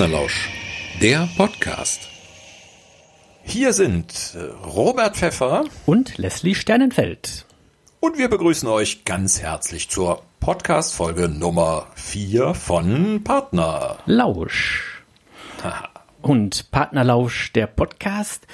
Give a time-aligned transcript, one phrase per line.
[0.00, 0.48] Partnerlausch,
[1.02, 2.08] der Podcast.
[3.42, 7.44] Hier sind äh, Robert Pfeffer und Leslie Sternenfeld.
[8.00, 15.04] Und wir begrüßen euch ganz herzlich zur Podcast-Folge Nummer 4 von Partner Lausch.
[16.22, 18.46] Und Partnerlausch, der Podcast,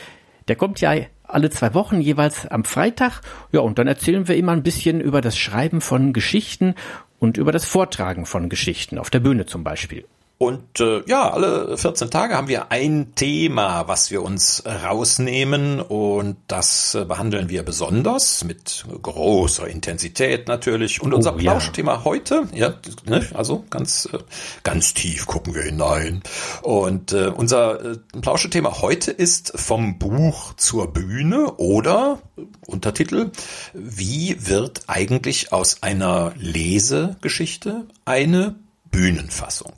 [0.49, 3.21] der kommt ja alle zwei Wochen jeweils am Freitag.
[3.53, 6.75] Ja, und dann erzählen wir immer ein bisschen über das Schreiben von Geschichten
[7.21, 10.07] und über das Vortragen von Geschichten auf der Bühne zum Beispiel.
[10.39, 16.37] Und äh, ja, alle 14 Tage haben wir ein Thema, was wir uns rausnehmen und
[16.47, 21.01] das äh, behandeln wir besonders mit großer Intensität natürlich.
[21.01, 22.05] Und oh, unser Plauschthema ja.
[22.05, 22.75] heute, ja,
[23.07, 24.19] ne, also ganz äh,
[24.63, 26.23] ganz tief gucken wir hinein.
[26.61, 32.19] Und äh, unser äh, Plauschthema heute ist vom Buch zur Bühne oder
[32.67, 33.31] Untertitel:
[33.73, 38.57] Wie wird eigentlich aus einer Lesegeschichte eine
[38.91, 39.73] Bühnenfassung?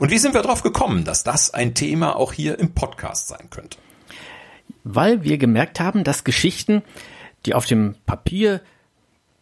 [0.00, 3.50] Und wie sind wir darauf gekommen, dass das ein Thema auch hier im Podcast sein
[3.50, 3.78] könnte?
[4.84, 6.82] Weil wir gemerkt haben, dass Geschichten,
[7.44, 8.60] die auf dem Papier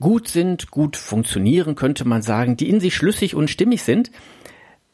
[0.00, 4.10] gut sind, gut funktionieren, könnte man sagen, die in sich schlüssig und stimmig sind,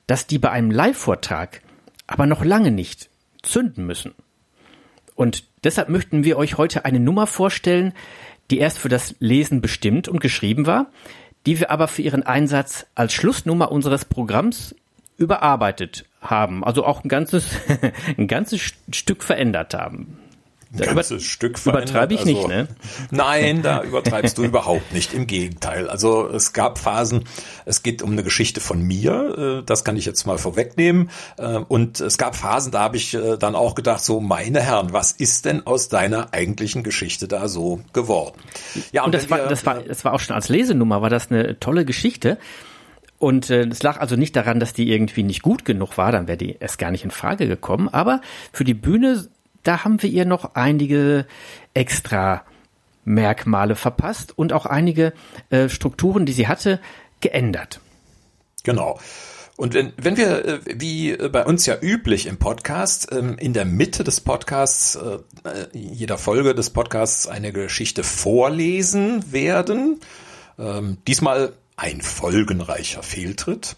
[0.07, 1.63] dass die bei einem Live-Vortrag
[2.07, 3.09] aber noch lange nicht
[3.43, 4.15] zünden müssen.
[5.15, 7.93] Und deshalb möchten wir euch heute eine Nummer vorstellen,
[8.51, 10.91] die erst für das Lesen bestimmt und geschrieben war,
[11.47, 14.75] die wir aber für ihren Einsatz als Schlussnummer unseres Programms
[15.21, 17.47] überarbeitet haben, also auch ein ganzes,
[18.17, 20.19] ein ganzes Stück verändert haben.
[20.73, 21.91] Ein ganzes über, Stück verändert.
[21.91, 22.69] Übertreibe ich also, nicht, ne?
[23.11, 25.13] Nein, da übertreibst du überhaupt nicht.
[25.13, 25.91] Im Gegenteil.
[25.91, 27.25] Also es gab Phasen,
[27.67, 31.11] es geht um eine Geschichte von mir, äh, das kann ich jetzt mal vorwegnehmen.
[31.37, 34.93] Äh, und es gab Phasen, da habe ich äh, dann auch gedacht, so meine Herren,
[34.93, 38.39] was ist denn aus deiner eigentlichen Geschichte da so geworden?
[38.93, 41.11] Ja, und, und das, war, wir, das, war, das war auch schon als Lesenummer, war
[41.11, 42.39] das eine tolle Geschichte.
[43.21, 46.27] Und äh, es lag also nicht daran, dass die irgendwie nicht gut genug war, dann
[46.27, 47.91] wäre die erst gar nicht in Frage gekommen.
[47.91, 49.29] Aber für die Bühne,
[49.63, 51.27] da haben wir ihr noch einige
[51.75, 52.43] extra
[53.05, 55.13] Merkmale verpasst und auch einige
[55.51, 56.81] äh, Strukturen, die sie hatte,
[57.21, 57.81] geändert.
[58.63, 58.99] Genau.
[59.59, 63.67] Und wenn, wenn wir, äh, wie bei uns ja üblich im Podcast, ähm, in der
[63.67, 65.19] Mitte des Podcasts, äh,
[65.75, 70.01] jeder Folge des Podcasts eine Geschichte vorlesen werden,
[70.59, 73.77] ähm, diesmal ein folgenreicher Fehltritt.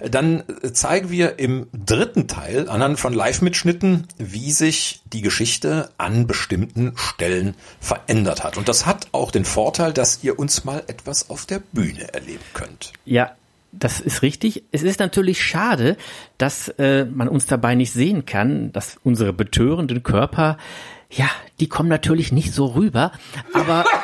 [0.00, 0.42] Dann
[0.72, 7.54] zeigen wir im dritten Teil anhand von Live-Mitschnitten, wie sich die Geschichte an bestimmten Stellen
[7.80, 8.58] verändert hat.
[8.58, 12.44] Und das hat auch den Vorteil, dass ihr uns mal etwas auf der Bühne erleben
[12.52, 12.92] könnt.
[13.04, 13.32] Ja,
[13.72, 14.64] das ist richtig.
[14.72, 15.96] Es ist natürlich schade,
[16.36, 20.58] dass äh, man uns dabei nicht sehen kann, dass unsere betörenden Körper,
[21.10, 21.30] ja,
[21.60, 23.12] die kommen natürlich nicht so rüber,
[23.54, 23.84] aber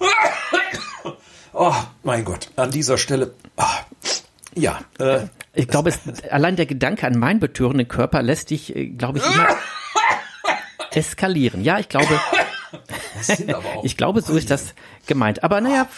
[1.60, 1.74] Oh,
[2.04, 3.34] mein Gott, an dieser Stelle.
[3.56, 3.64] Oh,
[4.54, 4.78] ja.
[5.00, 5.92] Äh, ich glaube,
[6.30, 9.48] allein der Gedanke an meinen betörenden Körper lässt dich, äh, glaube ich, immer
[10.92, 11.64] eskalieren.
[11.64, 12.20] Ja, ich glaube.
[13.82, 14.72] ich glaube, so ist das
[15.08, 15.42] gemeint.
[15.42, 15.88] Aber naja,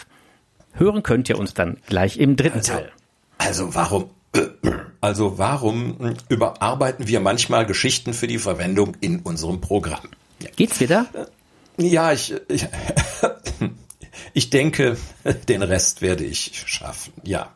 [0.73, 2.91] hören könnt ihr uns dann gleich im dritten also, Teil.
[3.37, 4.09] Also warum?
[5.03, 10.09] Also warum überarbeiten wir manchmal Geschichten für die Verwendung in unserem Programm?
[10.39, 10.49] Ja.
[10.55, 11.07] Geht's wieder?
[11.77, 12.67] Ja, ich, ich
[14.33, 14.97] ich denke,
[15.49, 17.13] den Rest werde ich schaffen.
[17.23, 17.53] Ja.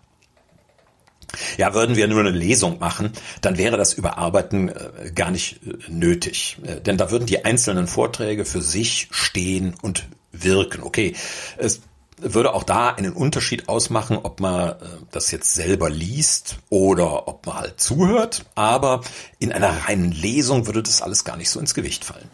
[1.58, 5.91] Ja, würden wir nur eine Lesung machen, dann wäre das Überarbeiten äh, gar nicht äh,
[5.91, 6.58] nötig.
[6.64, 10.84] Äh, denn da würden die einzelnen Vorträge für sich stehen und wirken.
[10.84, 11.16] Okay,
[11.58, 11.81] es
[12.18, 14.75] würde auch da einen Unterschied ausmachen, ob man äh,
[15.12, 18.46] das jetzt selber liest oder ob man halt zuhört.
[18.56, 19.02] Aber
[19.40, 22.30] in einer reinen Lesung würde das alles gar nicht so ins Gewicht fallen.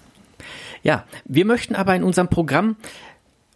[0.83, 2.75] Ja, wir möchten aber in unserem Programm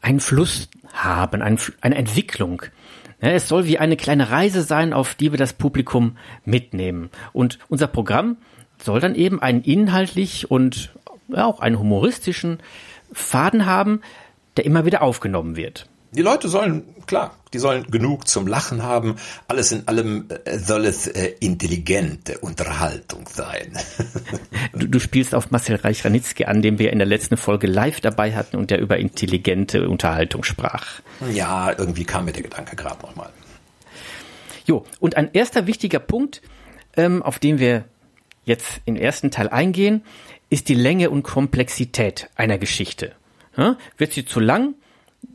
[0.02, 2.64] einen Fluss haben, ein, eine Entwicklung.
[3.20, 7.10] Es soll wie eine kleine Reise sein, auf die wir das Publikum mitnehmen.
[7.34, 8.38] Und unser Programm
[8.78, 10.94] soll dann eben einen inhaltlich und
[11.34, 12.60] auch einen humoristischen
[13.12, 14.02] Faden haben,
[14.58, 15.88] der immer wieder aufgenommen wird.
[16.12, 19.16] Die Leute sollen, klar, die sollen genug zum Lachen haben.
[19.48, 23.78] Alles in allem äh, soll es äh, intelligente Unterhaltung sein.
[24.74, 28.36] du, du, spielst auf Marcel Reich-Ranitzky an, den wir in der letzten Folge live dabei
[28.36, 31.02] hatten und der über intelligente Unterhaltung sprach.
[31.34, 33.30] Ja, irgendwie kam mir der Gedanke gerade nochmal.
[34.66, 36.42] Jo, und ein erster wichtiger Punkt,
[36.98, 37.86] ähm, auf den wir
[38.46, 40.04] jetzt im ersten Teil eingehen,
[40.50, 43.14] ist die Länge und Komplexität einer Geschichte.
[43.58, 44.76] Ja, wird sie zu lang,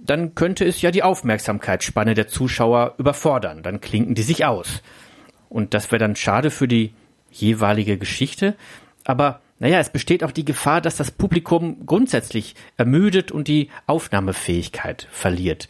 [0.03, 3.63] dann könnte es ja die Aufmerksamkeitsspanne der Zuschauer überfordern.
[3.63, 4.83] Dann klinken die sich aus.
[5.49, 6.95] Und das wäre dann schade für die
[7.31, 8.57] jeweilige Geschichte.
[9.05, 15.07] Aber naja, es besteht auch die Gefahr, dass das Publikum grundsätzlich ermüdet und die Aufnahmefähigkeit
[15.11, 15.69] verliert.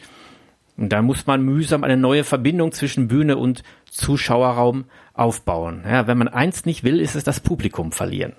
[0.77, 5.83] Und da muss man mühsam eine neue Verbindung zwischen Bühne und Zuschauerraum aufbauen.
[5.85, 8.33] Ja, wenn man eins nicht will, ist es das Publikum verlieren.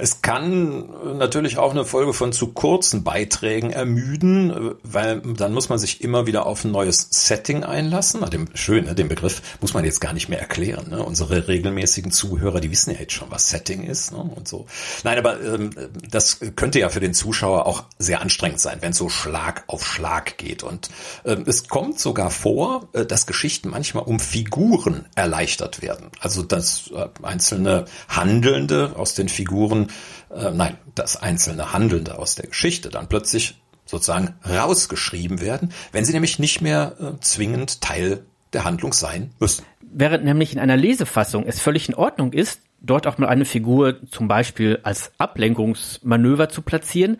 [0.00, 5.80] Es kann natürlich auch eine Folge von zu kurzen Beiträgen ermüden, weil dann muss man
[5.80, 8.20] sich immer wieder auf ein neues Setting einlassen.
[8.20, 10.90] Na, dem, schön, ne, den Begriff muss man jetzt gar nicht mehr erklären.
[10.90, 11.02] Ne?
[11.02, 14.18] Unsere regelmäßigen Zuhörer, die wissen ja jetzt schon, was Setting ist ne?
[14.18, 14.66] und so.
[15.02, 15.70] Nein, aber ähm,
[16.08, 19.84] das könnte ja für den Zuschauer auch sehr anstrengend sein, wenn es so Schlag auf
[19.84, 20.62] Schlag geht.
[20.62, 20.90] Und
[21.24, 26.06] ähm, es kommt sogar vor, äh, dass Geschichten manchmal um Figuren erleichtert werden.
[26.20, 29.87] Also dass äh, einzelne Handelnde aus den Figuren
[30.30, 36.12] äh, nein, das einzelne Handelnde aus der Geschichte dann plötzlich sozusagen rausgeschrieben werden, wenn sie
[36.12, 39.64] nämlich nicht mehr äh, zwingend Teil der Handlung sein müssen.
[39.80, 43.96] Während nämlich in einer Lesefassung es völlig in Ordnung ist, dort auch mal eine Figur
[44.10, 47.16] zum Beispiel als Ablenkungsmanöver zu platzieren,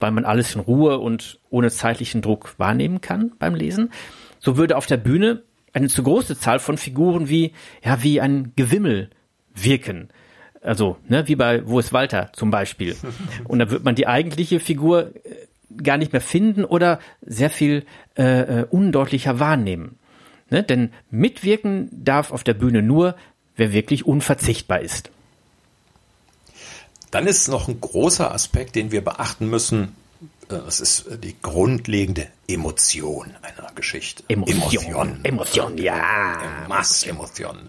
[0.00, 3.90] weil man alles in Ruhe und ohne zeitlichen Druck wahrnehmen kann beim Lesen,
[4.38, 5.42] so würde auf der Bühne
[5.72, 7.52] eine zu große Zahl von Figuren wie,
[7.82, 9.10] ja, wie ein Gewimmel
[9.54, 10.08] wirken.
[10.64, 12.96] Also, ne, wie bei Wo ist Walter zum Beispiel.
[13.44, 17.84] Und da wird man die eigentliche Figur äh, gar nicht mehr finden oder sehr viel
[18.16, 19.98] äh, äh, undeutlicher wahrnehmen.
[20.50, 20.62] Ne?
[20.62, 23.14] Denn mitwirken darf auf der Bühne nur,
[23.56, 25.10] wer wirklich unverzichtbar ist.
[27.10, 29.94] Dann ist noch ein großer Aspekt, den wir beachten müssen.
[30.48, 34.24] Das ist die grundlegende Emotion einer Geschichte.
[34.28, 34.60] Emotion.
[34.62, 36.66] Emotion, Emotion ja.
[36.68, 37.68] Massemotion.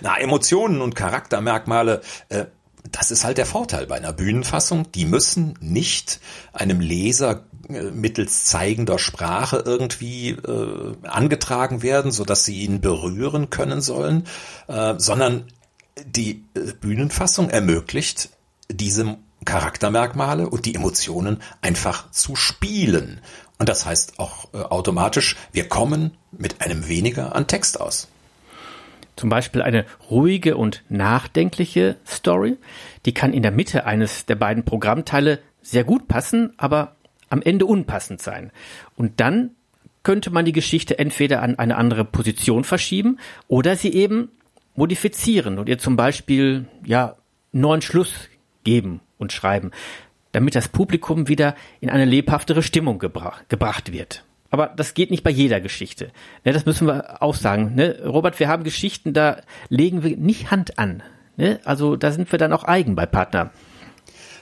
[0.00, 2.46] Na, Emotionen und Charaktermerkmale, äh,
[2.92, 4.90] das ist halt der Vorteil bei einer Bühnenfassung.
[4.92, 6.20] Die müssen nicht
[6.52, 13.50] einem Leser äh, mittels zeigender Sprache irgendwie äh, angetragen werden, so dass sie ihn berühren
[13.50, 14.24] können sollen,
[14.68, 15.44] äh, sondern
[16.04, 18.30] die äh, Bühnenfassung ermöglicht
[18.68, 23.22] diese Charaktermerkmale und die Emotionen einfach zu spielen.
[23.58, 28.08] Und das heißt auch äh, automatisch, wir kommen mit einem weniger an Text aus.
[29.16, 32.58] Zum Beispiel eine ruhige und nachdenkliche Story,
[33.06, 36.96] die kann in der Mitte eines der beiden Programmteile sehr gut passen, aber
[37.30, 38.52] am Ende unpassend sein.
[38.94, 39.52] Und dann
[40.02, 43.18] könnte man die Geschichte entweder an eine andere Position verschieben
[43.48, 44.30] oder sie eben
[44.74, 47.16] modifizieren und ihr zum Beispiel ja
[47.52, 48.12] neuen Schluss
[48.62, 49.70] geben und schreiben,
[50.32, 54.24] damit das Publikum wieder in eine lebhaftere Stimmung gebra gebracht wird.
[54.50, 56.12] Aber das geht nicht bei jeder Geschichte.
[56.44, 57.74] Ne, das müssen wir auch sagen.
[57.74, 58.02] Ne?
[58.04, 61.02] Robert, wir haben Geschichten, da legen wir nicht Hand an.
[61.36, 61.60] Ne?
[61.64, 63.50] Also da sind wir dann auch eigen bei Partner.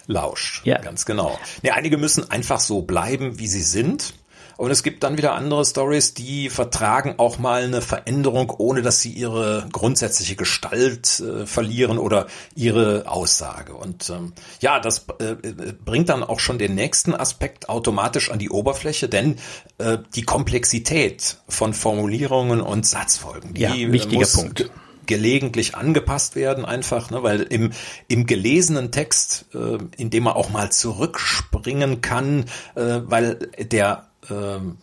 [0.07, 0.79] Lausch, ja.
[0.79, 1.39] ganz genau.
[1.63, 4.15] Ne, einige müssen einfach so bleiben, wie sie sind.
[4.57, 9.01] Und es gibt dann wieder andere Stories, die vertragen auch mal eine Veränderung, ohne dass
[9.01, 13.75] sie ihre grundsätzliche Gestalt äh, verlieren oder ihre Aussage.
[13.75, 15.35] Und ähm, ja, das äh,
[15.85, 19.37] bringt dann auch schon den nächsten Aspekt automatisch an die Oberfläche, denn
[19.79, 24.71] äh, die Komplexität von Formulierungen und Satzfolgen, die ja, wichtiger muss Punkt
[25.07, 27.73] gelegentlich angepasst werden, einfach, ne, weil im,
[28.09, 34.79] im gelesenen Text, äh, in dem man auch mal zurückspringen kann, äh, weil der ähm,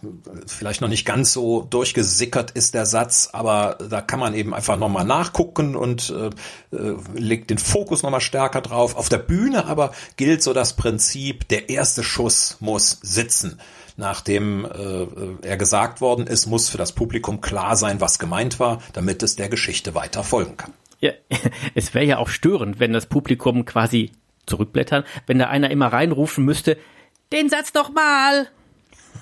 [0.47, 4.77] vielleicht noch nicht ganz so durchgesickert ist der Satz, aber da kann man eben einfach
[4.77, 8.95] nochmal nachgucken und äh, äh, legt den Fokus nochmal stärker drauf.
[8.95, 13.59] Auf der Bühne aber gilt so das Prinzip, der erste Schuss muss sitzen.
[13.97, 18.81] Nachdem äh, er gesagt worden ist, muss für das Publikum klar sein, was gemeint war,
[18.93, 20.73] damit es der Geschichte weiter folgen kann.
[20.99, 21.11] Ja,
[21.75, 24.11] es wäre ja auch störend, wenn das Publikum quasi
[24.45, 26.77] zurückblättern, wenn da einer immer reinrufen müsste,
[27.31, 28.47] den Satz doch mal.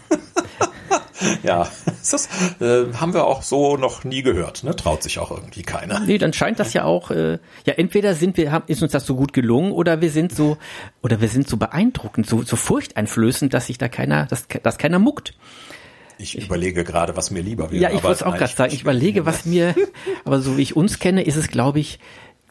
[1.43, 1.67] ja,
[2.11, 2.27] das
[2.59, 4.63] äh, haben wir auch so noch nie gehört.
[4.63, 4.75] Ne?
[4.75, 5.99] Traut sich auch irgendwie keiner.
[5.99, 7.11] Nee, dann scheint das ja auch.
[7.11, 10.35] Äh, ja, entweder sind wir, haben, ist uns das so gut gelungen, oder wir sind
[10.35, 10.57] so,
[11.01, 14.99] oder wir sind so beeindruckend, so, so furchteinflößend, dass sich da keiner, dass, dass keiner
[14.99, 15.33] muckt.
[16.21, 17.81] Ich überlege gerade, was mir lieber wäre.
[17.81, 18.73] Ja, ich wollte es auch gerade sagen.
[18.73, 19.73] Ich überlege, was mir,
[20.25, 21.99] aber so wie ich uns kenne, ist es, glaube ich,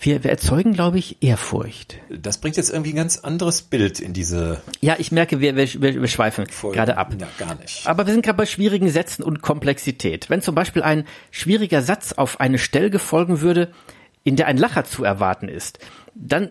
[0.01, 1.97] wir, wir erzeugen, glaube ich, Ehrfurcht.
[2.09, 4.63] Das bringt jetzt irgendwie ein ganz anderes Bild in diese.
[4.81, 7.15] Ja, ich merke, wir, wir, wir, schweifen gerade ab.
[7.19, 7.87] Ja, gar nicht.
[7.87, 10.31] Aber wir sind gerade bei schwierigen Sätzen und Komplexität.
[10.31, 13.73] Wenn zum Beispiel ein schwieriger Satz auf eine Stelle folgen würde,
[14.23, 15.81] in der ein Lacher zu erwarten ist,
[16.15, 16.51] dann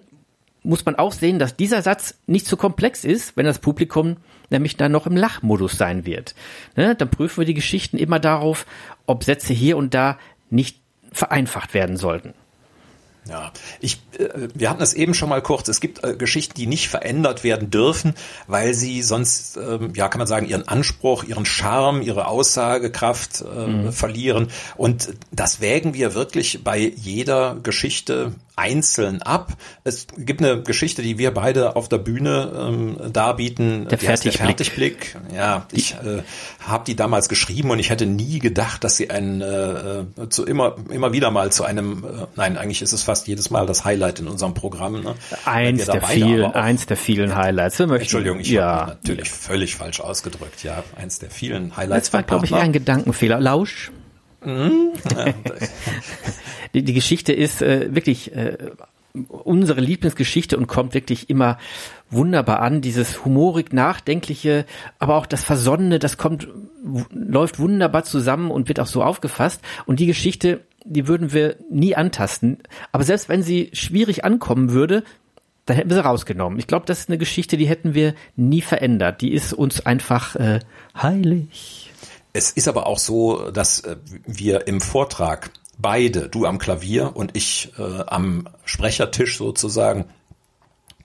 [0.63, 4.17] muss man auch sehen, dass dieser Satz nicht zu komplex ist, wenn das Publikum
[4.49, 6.35] nämlich dann noch im Lachmodus sein wird.
[6.75, 6.95] Ne?
[6.95, 8.65] Dann prüfen wir die Geschichten immer darauf,
[9.05, 10.17] ob Sätze hier und da
[10.49, 10.81] nicht
[11.13, 12.33] vereinfacht werden sollten.
[13.29, 15.67] Ja, ich, äh, wir hatten es eben schon mal kurz.
[15.67, 18.13] Es gibt äh, Geschichten, die nicht verändert werden dürfen,
[18.47, 23.67] weil sie sonst, ähm, ja, kann man sagen, ihren Anspruch, ihren Charme, ihre Aussagekraft äh,
[23.67, 23.91] mhm.
[23.93, 24.47] verlieren.
[24.75, 29.53] Und das wägen wir wirklich bei jeder Geschichte einzeln ab.
[29.83, 33.87] Es gibt eine Geschichte, die wir beide auf der Bühne ähm, darbieten.
[33.87, 34.37] Der Fertigblick.
[34.37, 35.17] Der Fertigblick.
[35.33, 36.23] Ja, ich äh,
[36.65, 40.75] habe die damals geschrieben und ich hätte nie gedacht, dass sie ein äh, zu immer
[40.89, 44.19] immer wieder mal zu einem äh, nein, eigentlich ist es fast jedes Mal das Highlight
[44.19, 45.01] in unserem Programm.
[45.01, 45.15] Ne?
[45.45, 47.79] Eins der vielen, eins der vielen Highlights.
[47.79, 48.81] Wir Entschuldigung, ich ja.
[48.81, 50.63] habe natürlich völlig falsch ausgedrückt.
[50.63, 52.07] Ja, eins der vielen Highlights.
[52.07, 53.39] Das war, glaube ich, eher ein Gedankenfehler.
[53.39, 53.91] Lausch.
[54.43, 54.91] Mhm.
[56.73, 58.57] die, die Geschichte ist äh, wirklich äh,
[59.27, 61.57] unsere Lieblingsgeschichte und kommt wirklich immer
[62.09, 62.81] wunderbar an.
[62.81, 64.65] Dieses humorig nachdenkliche,
[64.99, 66.47] aber auch das Versonnene, das kommt,
[67.11, 69.61] läuft wunderbar zusammen und wird auch so aufgefasst.
[69.85, 72.59] Und die Geschichte, die würden wir nie antasten.
[72.91, 75.03] Aber selbst wenn sie schwierig ankommen würde,
[75.65, 76.59] dann hätten wir sie rausgenommen.
[76.59, 79.21] Ich glaube, das ist eine Geschichte, die hätten wir nie verändert.
[79.21, 80.59] Die ist uns einfach äh,
[80.95, 81.91] heilig.
[82.33, 87.35] Es ist aber auch so, dass äh, wir im Vortrag beide, du am Klavier und
[87.35, 90.05] ich äh, am Sprechertisch sozusagen,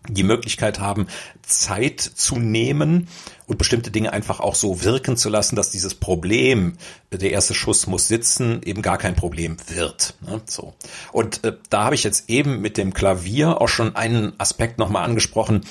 [0.09, 1.07] die Möglichkeit haben,
[1.43, 3.09] Zeit zu nehmen
[3.47, 6.75] und bestimmte Dinge einfach auch so wirken zu lassen, dass dieses Problem,
[7.13, 10.15] der erste Schuss muss sitzen, eben gar kein Problem wird.
[10.21, 10.41] Ne?
[10.47, 10.75] So.
[11.13, 15.05] Und äh, da habe ich jetzt eben mit dem Klavier auch schon einen Aspekt nochmal
[15.05, 15.65] angesprochen.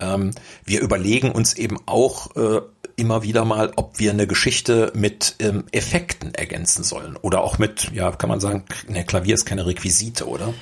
[0.00, 0.32] Ähm,
[0.64, 2.60] wir überlegen uns eben auch äh,
[2.96, 7.90] immer wieder mal, ob wir eine Geschichte mit ähm, Effekten ergänzen sollen oder auch mit,
[7.92, 10.54] ja, kann man sagen, ne, Klavier ist keine Requisite, oder?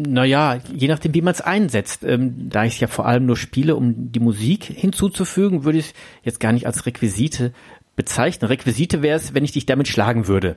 [0.00, 2.04] Naja, je nachdem, wie man es einsetzt.
[2.04, 5.86] Ähm, da ich es ja vor allem nur spiele, um die Musik hinzuzufügen, würde ich
[5.86, 7.52] es jetzt gar nicht als Requisite
[7.96, 8.46] bezeichnen.
[8.46, 10.56] Requisite wäre es, wenn ich dich damit schlagen würde.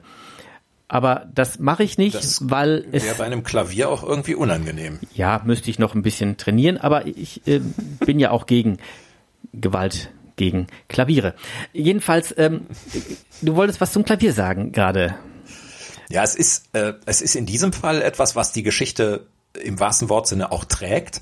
[0.88, 5.00] Aber das mache ich nicht, das weil es wäre bei einem Klavier auch irgendwie unangenehm.
[5.16, 7.62] Ja, müsste ich noch ein bisschen trainieren, aber ich äh,
[8.06, 8.78] bin ja auch gegen
[9.54, 11.34] Gewalt gegen Klaviere.
[11.74, 12.62] Jedenfalls, ähm,
[13.42, 15.16] du wolltest was zum Klavier sagen gerade.
[16.12, 20.10] Ja, es ist, äh, es ist in diesem Fall etwas, was die Geschichte im wahrsten
[20.10, 21.22] Wortsinne auch trägt.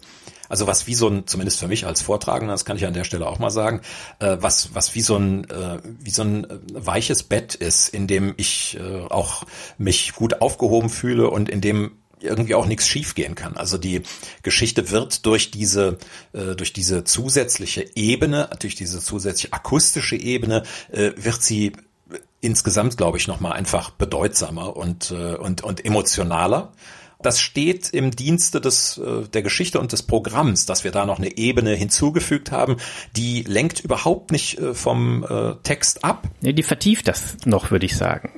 [0.50, 3.04] Also was wie so ein, zumindest für mich als Vortragender, das kann ich an der
[3.04, 3.82] Stelle auch mal sagen,
[4.18, 8.08] äh, was, was wie so ein, äh, wie so ein äh, weiches Bett ist, in
[8.08, 9.44] dem ich äh, auch
[9.78, 11.92] mich gut aufgehoben fühle und in dem
[12.22, 13.56] irgendwie auch nichts schiefgehen kann.
[13.58, 14.02] Also die
[14.44, 16.00] Geschichte wird durch diese
[16.34, 21.74] äh, durch diese zusätzliche Ebene, durch diese zusätzliche akustische Ebene äh, wird sie
[22.42, 26.72] insgesamt, glaube ich, noch mal einfach bedeutsamer und äh, und und emotionaler.
[27.22, 31.18] Das steht im Dienste des, äh, der Geschichte und des Programms, dass wir da noch
[31.18, 32.78] eine Ebene hinzugefügt haben,
[33.18, 36.28] die lenkt überhaupt nicht äh, vom äh, Text ab.
[36.40, 38.32] Nee, die vertieft das noch, würde ich sagen.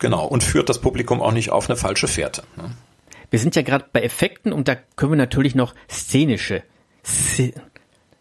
[0.00, 2.42] Genau, und führt das Publikum auch nicht auf eine falsche Fährte.
[2.56, 2.72] Ne?
[3.30, 6.64] Wir sind ja gerade bei Effekten und da können wir natürlich noch szenische,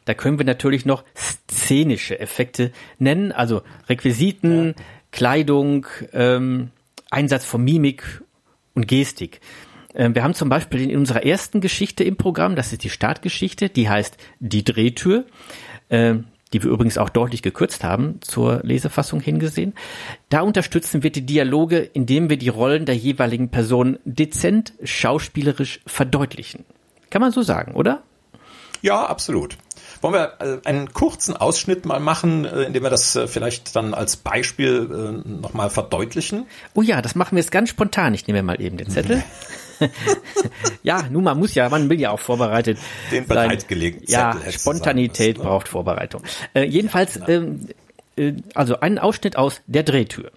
[0.05, 4.83] da können wir natürlich noch szenische Effekte nennen, also Requisiten, ja.
[5.15, 6.71] Kleidung, ähm,
[7.09, 8.21] Einsatz von Mimik
[8.73, 9.39] und Gestik.
[9.93, 13.69] Ähm, wir haben zum Beispiel in unserer ersten Geschichte im Programm, das ist die Startgeschichte,
[13.69, 15.23] die heißt Die Drehtür.
[15.89, 19.73] Ähm, die wir übrigens auch deutlich gekürzt haben, zur Lesefassung hingesehen.
[20.29, 26.63] Da unterstützen wir die Dialoge, indem wir die Rollen der jeweiligen Person dezent schauspielerisch verdeutlichen.
[27.09, 28.03] Kann man so sagen, oder?
[28.81, 29.57] Ja, absolut.
[30.05, 33.95] Wollen wir äh, einen kurzen Ausschnitt mal machen, äh, indem wir das äh, vielleicht dann
[33.95, 36.45] als Beispiel nochmal verdeutlichen?
[36.75, 38.13] Oh ja, das machen wir jetzt ganz spontan.
[38.13, 39.23] Ich nehme mal eben den Zettel.
[40.83, 42.77] ja, nun, man muss ja, man will ja auch vorbereitet.
[43.11, 44.41] Den bereitgelegten Zettel.
[44.45, 46.21] Ja, Spontanität sagen, braucht Vorbereitung.
[46.53, 47.67] Äh, jedenfalls, ja, ähm,
[48.15, 50.29] äh, also einen Ausschnitt aus der Drehtür.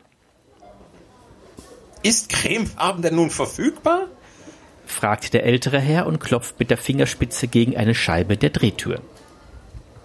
[2.03, 4.07] Ist Cremefarben denn nun verfügbar?
[4.87, 9.03] fragt der ältere Herr und klopft mit der Fingerspitze gegen eine Scheibe der Drehtür.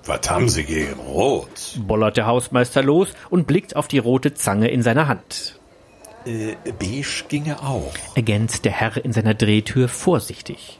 [0.05, 1.77] Was haben Sie gegen Rot?
[1.77, 5.59] bollert der Hausmeister los und blickt auf die rote Zange in seiner Hand.
[6.25, 7.93] Äh, beige ginge auch.
[8.15, 10.79] Ergänzt der Herr in seiner Drehtür vorsichtig.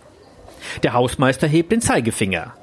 [0.83, 2.53] Der Hausmeister hebt den Zeigefinger.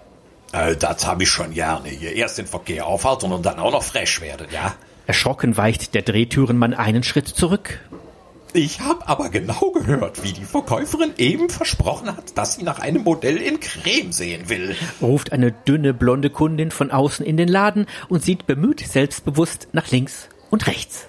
[0.52, 1.88] Äh, das hab ich schon gerne.
[1.88, 4.75] Hier erst den Verkehr aufhalten und dann auch noch fresh werden, ja?
[5.07, 7.81] Erschrocken weicht der Drehtürenmann einen Schritt zurück.
[8.52, 13.04] Ich hab aber genau gehört, wie die Verkäuferin eben versprochen hat, dass sie nach einem
[13.04, 14.75] Modell in Creme sehen will.
[15.00, 19.90] Ruft eine dünne blonde Kundin von außen in den Laden und sieht bemüht selbstbewusst nach
[19.90, 21.07] links und rechts.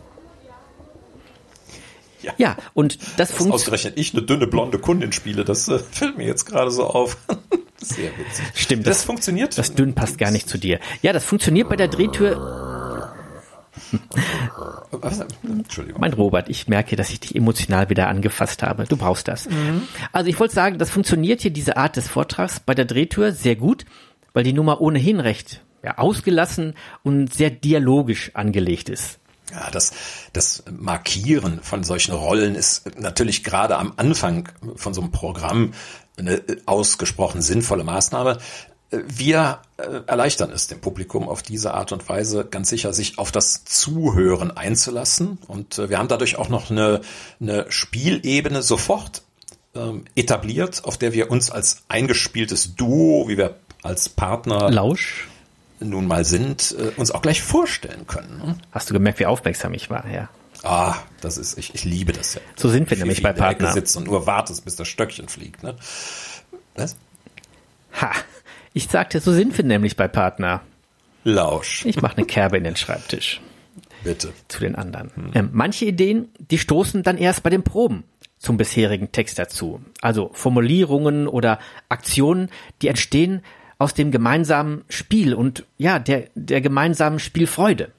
[2.21, 3.55] Ja, ja und das funktioniert.
[3.55, 7.17] Ausgerechnet ich eine dünne blonde Kundin spiele, das äh, fällt mir jetzt gerade so auf.
[7.77, 8.45] Sehr witzig.
[8.53, 8.85] Stimmt.
[8.85, 9.57] Das, das funktioniert?
[9.57, 10.79] Das dünn passt gar nicht zu dir.
[11.01, 12.90] Ja, das funktioniert bei der Drehtür.
[15.43, 16.01] Entschuldigung.
[16.01, 18.85] Mein Robert, ich merke, dass ich dich emotional wieder angefasst habe.
[18.85, 19.49] Du brauchst das.
[19.49, 19.83] Mhm.
[20.11, 23.55] Also ich wollte sagen, das funktioniert hier, diese Art des Vortrags bei der Drehtür sehr
[23.55, 23.85] gut,
[24.33, 29.19] weil die Nummer ohnehin recht ja, ausgelassen und sehr dialogisch angelegt ist.
[29.51, 29.91] Ja, das,
[30.31, 35.73] das Markieren von solchen Rollen ist natürlich gerade am Anfang von so einem Programm
[36.17, 38.37] eine ausgesprochen sinnvolle Maßnahme.
[38.91, 43.31] Wir äh, erleichtern es dem Publikum auf diese Art und Weise ganz sicher, sich auf
[43.31, 45.37] das Zuhören einzulassen.
[45.47, 47.01] Und äh, wir haben dadurch auch noch eine,
[47.39, 49.23] eine Spielebene sofort
[49.75, 55.27] ähm, etabliert, auf der wir uns als eingespieltes Duo, wie wir als Partner Lausch
[55.79, 58.37] nun mal sind, äh, uns auch gleich vorstellen können.
[58.37, 58.57] Ne?
[58.71, 60.29] Hast du gemerkt, wie aufmerksam ich war, ja.
[60.63, 62.41] Ah, das ist, ich, ich liebe das ja.
[62.55, 63.71] So sind wir nämlich bei Partner.
[63.73, 65.75] sitzt und nur wartest, bis das Stöckchen fliegt, ne?
[66.75, 66.95] Was?
[67.99, 68.11] Ha,
[68.73, 70.61] ich sagte, so sind wir nämlich bei Partner.
[71.23, 71.85] Lausch.
[71.85, 73.41] Ich mache eine Kerbe in den Schreibtisch.
[74.03, 74.33] Bitte.
[74.47, 75.11] Zu den anderen.
[75.13, 75.31] Hm.
[75.35, 78.03] Ähm, manche Ideen, die stoßen dann erst bei den Proben
[78.39, 79.81] zum bisherigen Text dazu.
[80.01, 81.59] Also Formulierungen oder
[81.89, 82.49] Aktionen,
[82.81, 83.43] die entstehen
[83.77, 87.91] aus dem gemeinsamen Spiel und ja, der, der gemeinsamen Spielfreude.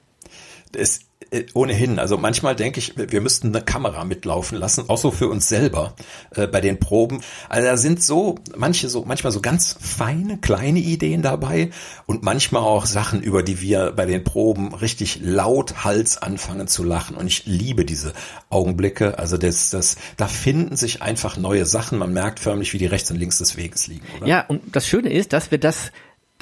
[0.74, 1.06] Es
[1.54, 5.48] ohnehin, also manchmal denke ich, wir müssten eine Kamera mitlaufen lassen, auch so für uns
[5.48, 5.94] selber
[6.34, 7.22] äh, bei den Proben.
[7.48, 11.70] Also da sind so manche so manchmal so ganz feine kleine Ideen dabei
[12.06, 16.84] und manchmal auch Sachen, über die wir bei den Proben richtig laut Hals anfangen zu
[16.84, 17.16] lachen.
[17.16, 18.12] Und ich liebe diese
[18.50, 19.18] Augenblicke.
[19.18, 21.98] Also das, das, da finden sich einfach neue Sachen.
[21.98, 24.06] Man merkt förmlich, wie die rechts und links des Weges liegen.
[24.18, 24.26] Oder?
[24.26, 25.92] Ja, und das Schöne ist, dass wir das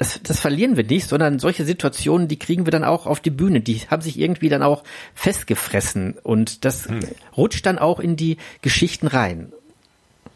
[0.00, 3.28] das, das verlieren wir nicht, sondern solche Situationen, die kriegen wir dann auch auf die
[3.28, 3.60] Bühne.
[3.60, 4.82] Die haben sich irgendwie dann auch
[5.14, 7.00] festgefressen und das hm.
[7.36, 9.52] rutscht dann auch in die Geschichten rein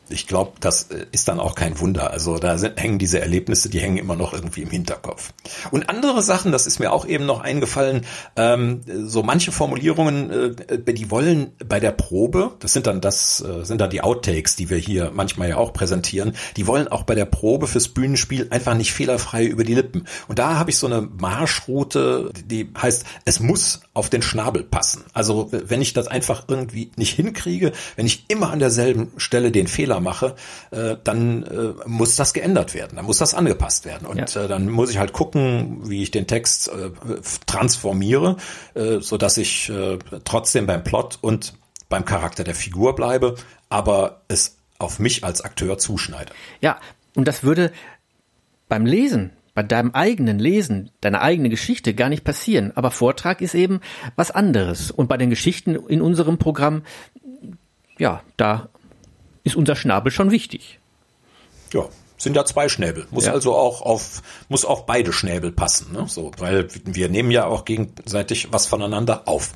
[0.09, 2.11] ich glaube, das äh, ist dann auch kein Wunder.
[2.11, 5.33] Also da sind, hängen diese Erlebnisse, die hängen immer noch irgendwie im Hinterkopf.
[5.71, 8.05] Und andere Sachen, das ist mir auch eben noch eingefallen,
[8.37, 13.65] ähm, so manche Formulierungen, äh, die wollen bei der Probe, das sind dann das, äh,
[13.65, 17.15] sind dann die Outtakes, die wir hier manchmal ja auch präsentieren, die wollen auch bei
[17.15, 20.07] der Probe fürs Bühnenspiel einfach nicht fehlerfrei über die Lippen.
[20.29, 25.05] Und da habe ich so eine Marschroute, die heißt, es muss auf den Schnabel passen.
[25.13, 29.67] Also wenn ich das einfach irgendwie nicht hinkriege, wenn ich immer an derselben Stelle den
[29.67, 30.35] Fehler Fehler mache,
[30.71, 34.07] äh, dann äh, muss das geändert werden, dann muss das angepasst werden.
[34.07, 34.45] Und ja.
[34.45, 36.91] äh, dann muss ich halt gucken, wie ich den Text äh,
[37.47, 38.37] transformiere,
[38.75, 41.55] äh, dass ich äh, trotzdem beim Plot und
[41.89, 43.37] beim Charakter der Figur bleibe,
[43.69, 46.33] aber es auf mich als Akteur zuschneide.
[46.61, 46.79] Ja,
[47.15, 47.73] und das würde
[48.69, 52.73] beim Lesen bei deinem eigenen Lesen, deiner eigenen Geschichte gar nicht passieren.
[52.75, 53.81] Aber Vortrag ist eben
[54.17, 54.91] was anderes.
[54.91, 56.83] Und bei den Geschichten in unserem Programm,
[57.97, 58.69] ja, da
[59.45, 60.81] ist unser Schnabel schon wichtig.
[61.73, 63.07] Ja, sind ja zwei Schnäbel.
[63.11, 63.33] Muss ja.
[63.33, 66.07] also auch auf, muss auf beide Schnäbel passen, ne?
[66.09, 69.53] So, weil wir nehmen ja auch gegenseitig was voneinander auf.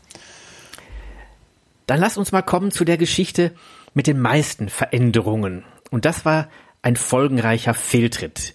[1.86, 3.54] Dann lass uns mal kommen zu der Geschichte
[3.94, 5.64] mit den meisten Veränderungen.
[5.90, 6.48] Und das war
[6.82, 8.54] ein folgenreicher Fehltritt.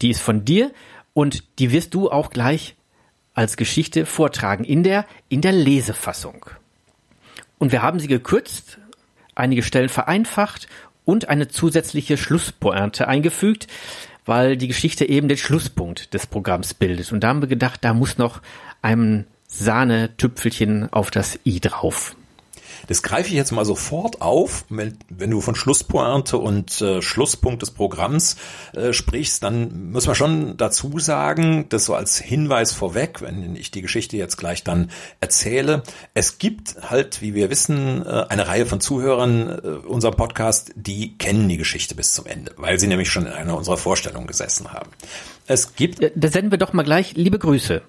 [0.00, 0.72] Die ist von dir
[1.12, 2.76] und die wirst du auch gleich
[3.34, 6.46] als Geschichte vortragen in der, in der Lesefassung.
[7.58, 8.78] Und wir haben sie gekürzt
[9.40, 10.68] einige Stellen vereinfacht
[11.04, 13.66] und eine zusätzliche Schlusspointe eingefügt,
[14.24, 17.12] weil die Geschichte eben den Schlusspunkt des Programms bildet.
[17.12, 18.42] Und da haben wir gedacht, da muss noch
[18.82, 22.14] ein Sahnetüpfelchen auf das i drauf.
[22.86, 24.64] Das greife ich jetzt mal sofort auf.
[24.68, 28.36] Wenn, wenn du von Schlusspointe und äh, Schlusspunkt des Programms
[28.74, 33.70] äh, sprichst, dann muss man schon dazu sagen, das so als Hinweis vorweg, wenn ich
[33.70, 35.82] die Geschichte jetzt gleich dann erzähle.
[36.14, 41.16] Es gibt halt, wie wir wissen, äh, eine Reihe von Zuhörern äh, unserem Podcast, die
[41.18, 44.72] kennen die Geschichte bis zum Ende, weil sie nämlich schon in einer unserer Vorstellungen gesessen
[44.72, 44.90] haben.
[45.46, 46.00] Es gibt.
[46.14, 47.82] Da senden wir doch mal gleich liebe Grüße.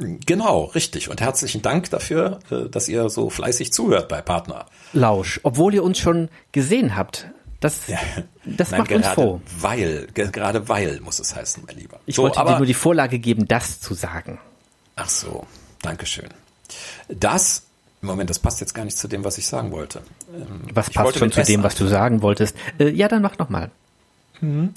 [0.00, 1.10] Genau, richtig.
[1.10, 4.66] Und herzlichen Dank dafür, äh, dass ihr so fleißig zuhört bei Partner.
[4.92, 7.26] Lausch, obwohl ihr uns schon gesehen habt.
[7.60, 7.98] Das, ja.
[8.44, 9.40] das Nein, macht uns froh.
[9.58, 12.00] Weil, gerade weil muss es heißen, mein Lieber.
[12.06, 14.38] Ich so, wollte aber, dir nur die Vorlage geben, das zu sagen.
[14.96, 15.46] Ach so,
[15.82, 16.28] Dankeschön.
[17.08, 17.64] Das,
[18.00, 20.00] Moment, das passt jetzt gar nicht zu dem, was ich sagen wollte.
[20.34, 22.56] Ähm, was passt schon zu dem, was du sagen wolltest?
[22.78, 23.70] Äh, ja, dann mach nochmal.
[24.40, 24.72] Mhm.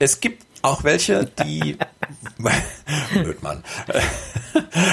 [0.00, 1.76] Es gibt auch welche, die
[3.12, 3.62] blöd Mann.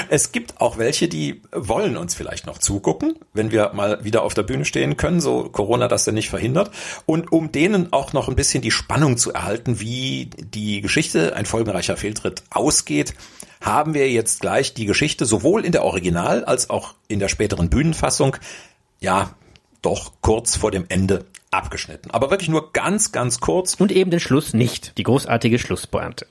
[0.10, 4.34] Es gibt auch welche, die wollen uns vielleicht noch zugucken, wenn wir mal wieder auf
[4.34, 6.72] der Bühne stehen können, so Corona das denn nicht verhindert.
[7.06, 11.46] Und um denen auch noch ein bisschen die Spannung zu erhalten, wie die Geschichte, ein
[11.46, 13.14] folgenreicher Fehltritt, ausgeht,
[13.62, 17.70] haben wir jetzt gleich die Geschichte sowohl in der Original als auch in der späteren
[17.70, 18.36] Bühnenfassung,
[19.00, 19.36] ja,
[19.82, 22.12] doch kurz vor dem Ende abgeschnitten.
[22.12, 23.76] Aber wirklich nur ganz, ganz kurz.
[23.76, 26.28] Und eben den Schluss nicht, die großartige Schlusspointe.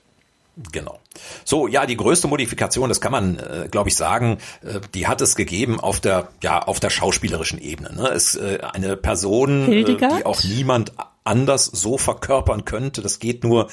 [0.71, 0.99] Genau.
[1.45, 5.21] So, ja, die größte Modifikation, das kann man, äh, glaube ich, sagen, äh, die hat
[5.21, 7.93] es gegeben auf der, ja, auf der schauspielerischen Ebene.
[7.95, 8.09] Ne?
[8.09, 13.01] Es äh, eine Person, äh, die auch niemand anders so verkörpern könnte.
[13.01, 13.69] Das geht nur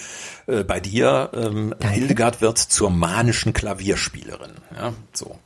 [0.47, 1.31] äh, bei dir.
[1.35, 4.53] Ähm, Hildegard wird zur manischen Klavierspielerin.
[4.77, 5.39] Ja, so.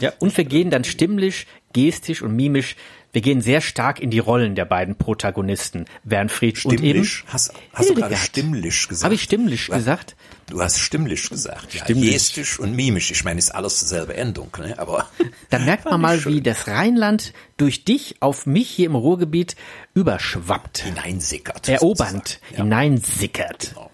[0.00, 2.76] Ja, und wir gehen dann stimmlich, gestisch und mimisch
[3.12, 6.80] wir gehen sehr stark in die Rollen der beiden Protagonisten, Wernfried stimmlich?
[6.80, 7.08] und eben.
[7.28, 9.04] Hast, hast du gerade stimmlich gesagt?
[9.04, 10.14] Habe ich stimmlich gesagt?
[10.46, 11.74] Du hast stimmlich gesagt.
[11.74, 12.12] Ja, stimmlich.
[12.12, 13.10] Gestisch und mimisch.
[13.10, 14.78] Ich meine, ist alles dieselbe Endung, ne?
[14.78, 15.08] Aber.
[15.50, 19.56] Da merkt man mal, wie das Rheinland durch dich auf mich hier im Ruhrgebiet
[19.94, 20.78] überschwappt.
[20.78, 21.68] Hineinsickert.
[21.68, 22.40] Erobernd.
[22.50, 22.58] Ja.
[22.58, 23.70] Hineinsickert.
[23.70, 23.90] Genau.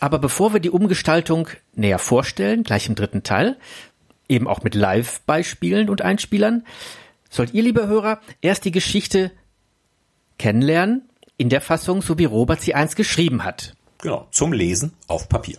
[0.00, 3.56] Aber bevor wir die Umgestaltung näher vorstellen, gleich im dritten Teil,
[4.28, 6.64] eben auch mit Live-Beispielen und Einspielern,
[7.28, 9.30] sollt ihr, liebe Hörer, erst die Geschichte
[10.38, 13.74] kennenlernen, in der Fassung, so wie Robert sie einst geschrieben hat.
[13.98, 15.58] Genau, zum Lesen auf Papier.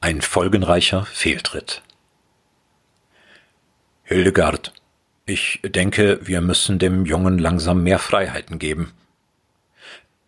[0.00, 1.82] Ein folgenreicher Fehltritt.
[4.04, 4.72] Hildegard,
[5.26, 8.92] ich denke, wir müssen dem Jungen langsam mehr Freiheiten geben.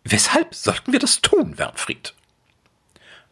[0.03, 2.13] Weshalb sollten wir das tun, Wernfried?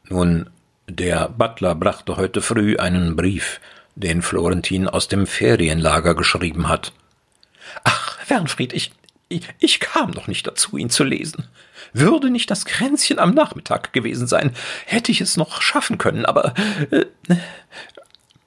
[0.10, 0.49] Nun,
[0.88, 3.60] der Butler brachte heute früh einen Brief,
[3.95, 6.93] den Florentin aus dem Ferienlager geschrieben hat.
[7.84, 8.93] Ach, Wernfried, ich,
[9.27, 11.49] ich, ich kam noch nicht dazu, ihn zu lesen.
[11.91, 14.51] Würde nicht das Kränzchen am Nachmittag gewesen sein,
[14.86, 16.53] hätte ich es noch schaffen können, aber.
[16.91, 17.06] Äh,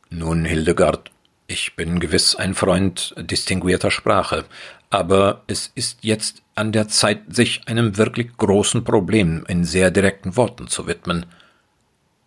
[0.08, 1.10] nun, Hildegard,
[1.50, 4.44] ich bin gewiss ein Freund distinguierter Sprache,
[4.88, 10.36] aber es ist jetzt an der Zeit, sich einem wirklich großen Problem in sehr direkten
[10.36, 11.26] Worten zu widmen.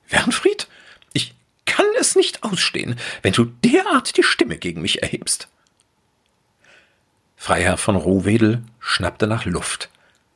[0.09, 0.67] Wernfried,
[1.13, 5.47] ich kann es nicht ausstehen, wenn du derart die Stimme gegen mich erhebst.
[7.37, 9.89] Freiherr von Rohwedel schnappte nach Luft,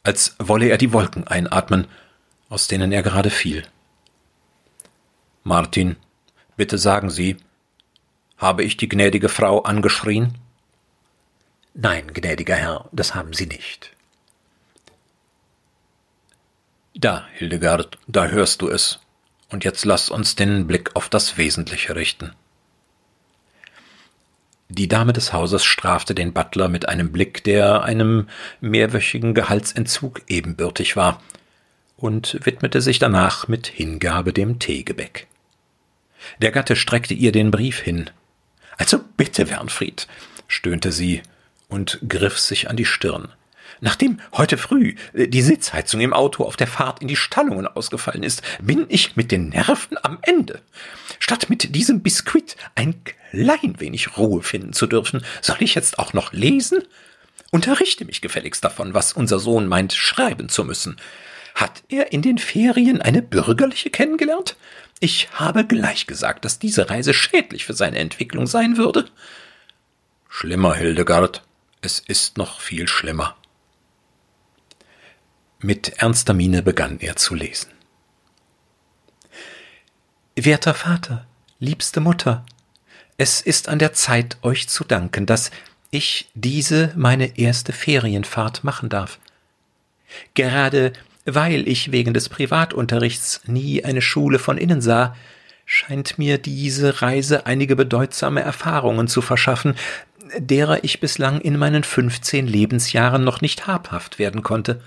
[0.04, 1.88] als wolle er die Wolken einatmen,
[2.48, 3.64] aus denen er gerade fiel.
[5.44, 5.98] Martin,
[6.56, 7.38] bitte sagen Sie,
[8.38, 10.36] habe ich die gnädige Frau angeschrien?
[11.74, 13.92] Nein, gnädiger Herr, das haben Sie nicht.
[16.96, 19.00] Da, Hildegard, da hörst du es.
[19.50, 22.34] Und jetzt lass uns den Blick auf das Wesentliche richten.
[24.70, 28.28] Die Dame des Hauses strafte den Butler mit einem Blick, der einem
[28.60, 31.22] mehrwöchigen Gehaltsentzug ebenbürtig war,
[31.96, 35.28] und widmete sich danach mit Hingabe dem Teegebäck.
[36.42, 38.10] Der Gatte streckte ihr den Brief hin,
[38.78, 40.08] also bitte, Wernfried,
[40.48, 41.22] stöhnte sie
[41.68, 43.30] und griff sich an die Stirn.
[43.80, 48.24] Nachdem heute früh äh, die Sitzheizung im Auto auf der Fahrt in die Stallungen ausgefallen
[48.24, 50.62] ist, bin ich mit den Nerven am Ende.
[51.20, 52.96] Statt mit diesem Biskuit ein
[53.32, 56.80] klein wenig Ruhe finden zu dürfen, soll ich jetzt auch noch lesen?
[57.52, 60.98] Unterrichte mich gefälligst davon, was unser Sohn meint, schreiben zu müssen.
[61.56, 64.56] Hat er in den Ferien eine bürgerliche kennengelernt?
[65.00, 69.10] Ich habe gleich gesagt, dass diese Reise schädlich für seine Entwicklung sein würde.
[70.30, 71.44] Schlimmer, Hildegard.
[71.82, 73.38] Es ist noch viel schlimmer.
[75.60, 77.72] Mit ernster Miene begann er zu lesen.
[80.36, 81.26] Werter Vater,
[81.60, 82.46] liebste Mutter,
[83.18, 85.50] es ist an der Zeit, euch zu danken, dass
[85.90, 89.18] ich diese meine erste Ferienfahrt machen darf.
[90.36, 90.94] Gerade
[91.28, 95.16] weil ich wegen des Privatunterrichts nie eine Schule von innen sah,
[95.66, 99.76] scheint mir diese Reise einige bedeutsame Erfahrungen zu verschaffen,
[100.40, 104.82] derer ich bislang in meinen fünfzehn Lebensjahren noch nicht habhaft werden konnte.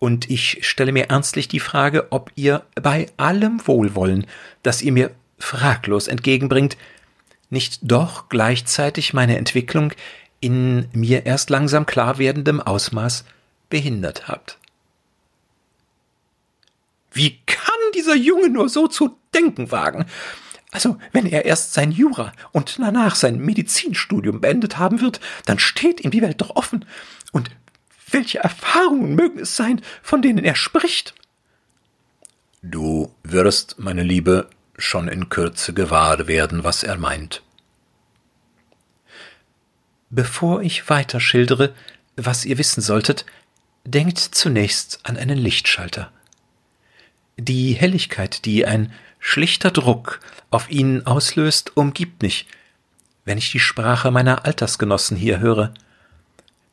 [0.00, 4.26] Und ich stelle mir ernstlich die Frage, ob ihr bei allem Wohlwollen,
[4.64, 6.76] das ihr mir fraglos entgegenbringt,
[7.48, 9.92] nicht doch gleichzeitig meine Entwicklung
[10.40, 13.24] in mir erst langsam klar werdendem Ausmaß
[13.70, 14.58] behindert habt.
[17.18, 20.06] Wie kann dieser Junge nur so zu denken wagen?
[20.70, 26.00] Also, wenn er erst sein Jura und danach sein Medizinstudium beendet haben wird, dann steht
[26.04, 26.84] ihm die Welt doch offen.
[27.32, 27.50] Und
[28.08, 31.16] welche Erfahrungen mögen es sein, von denen er spricht?
[32.62, 37.42] Du wirst, meine Liebe, schon in Kürze gewahr werden, was er meint.
[40.08, 41.74] Bevor ich weiter schildere,
[42.14, 43.26] was ihr wissen solltet,
[43.84, 46.12] denkt zunächst an einen Lichtschalter.
[47.40, 50.18] Die Helligkeit, die ein schlichter Druck
[50.50, 52.46] auf ihn auslöst, umgibt mich,
[53.24, 55.72] wenn ich die Sprache meiner Altersgenossen hier höre.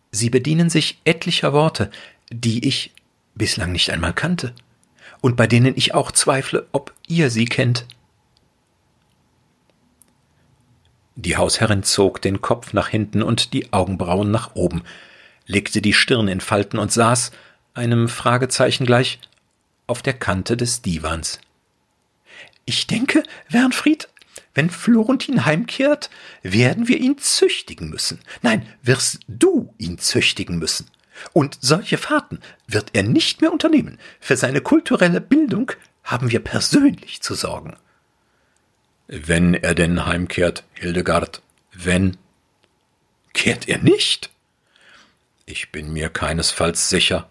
[0.09, 1.91] Sie bedienen sich etlicher Worte,
[2.31, 2.93] die ich
[3.35, 4.55] bislang nicht einmal kannte
[5.21, 7.85] und bei denen ich auch zweifle, ob ihr sie kennt.
[11.15, 14.81] Die Hausherrin zog den Kopf nach hinten und die Augenbrauen nach oben,
[15.45, 17.31] legte die Stirn in Falten und saß,
[17.75, 19.19] einem Fragezeichen gleich,
[19.87, 21.39] auf der Kante des Divans.
[22.65, 24.09] Ich denke, Wernfried,
[24.53, 26.09] wenn Florentin heimkehrt,
[26.41, 28.19] werden wir ihn züchtigen müssen.
[28.41, 30.89] Nein, wirst du ihn züchtigen müssen.
[31.33, 33.99] Und solche Fahrten wird er nicht mehr unternehmen.
[34.19, 35.71] Für seine kulturelle Bildung
[36.03, 37.77] haben wir persönlich zu sorgen.
[39.07, 41.41] Wenn er denn heimkehrt, Hildegard,
[41.73, 42.17] wenn.
[43.33, 44.31] Kehrt er nicht?
[45.45, 47.29] Ich bin mir keinesfalls sicher.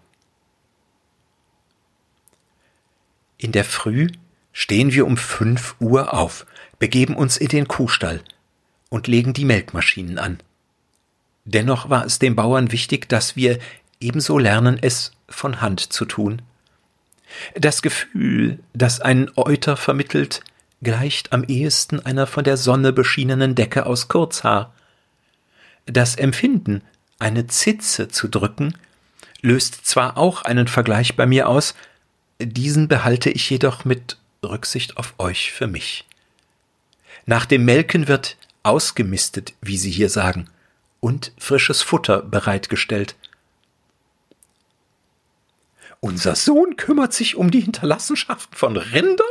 [3.37, 4.09] In der Früh
[4.53, 6.45] stehen wir um fünf Uhr auf,
[6.79, 8.21] begeben uns in den Kuhstall
[8.89, 10.39] und legen die Melkmaschinen an.
[11.43, 13.59] Dennoch war es den Bauern wichtig, dass wir
[13.99, 16.41] ebenso lernen, es von Hand zu tun.
[17.55, 20.41] Das Gefühl, das ein Euter vermittelt,
[20.81, 24.73] gleicht am ehesten einer von der Sonne beschienenen Decke aus Kurzhaar.
[25.85, 26.81] Das Empfinden,
[27.19, 28.75] eine Zitze zu drücken,
[29.41, 31.75] löst zwar auch einen Vergleich bei mir aus,
[32.39, 36.05] diesen behalte ich jedoch mit Rücksicht auf euch für mich.
[37.25, 40.49] Nach dem Melken wird ausgemistet, wie Sie hier sagen,
[40.99, 43.15] und frisches Futter bereitgestellt.
[45.99, 49.25] Unser Sohn kümmert sich um die Hinterlassenschaften von Rindern?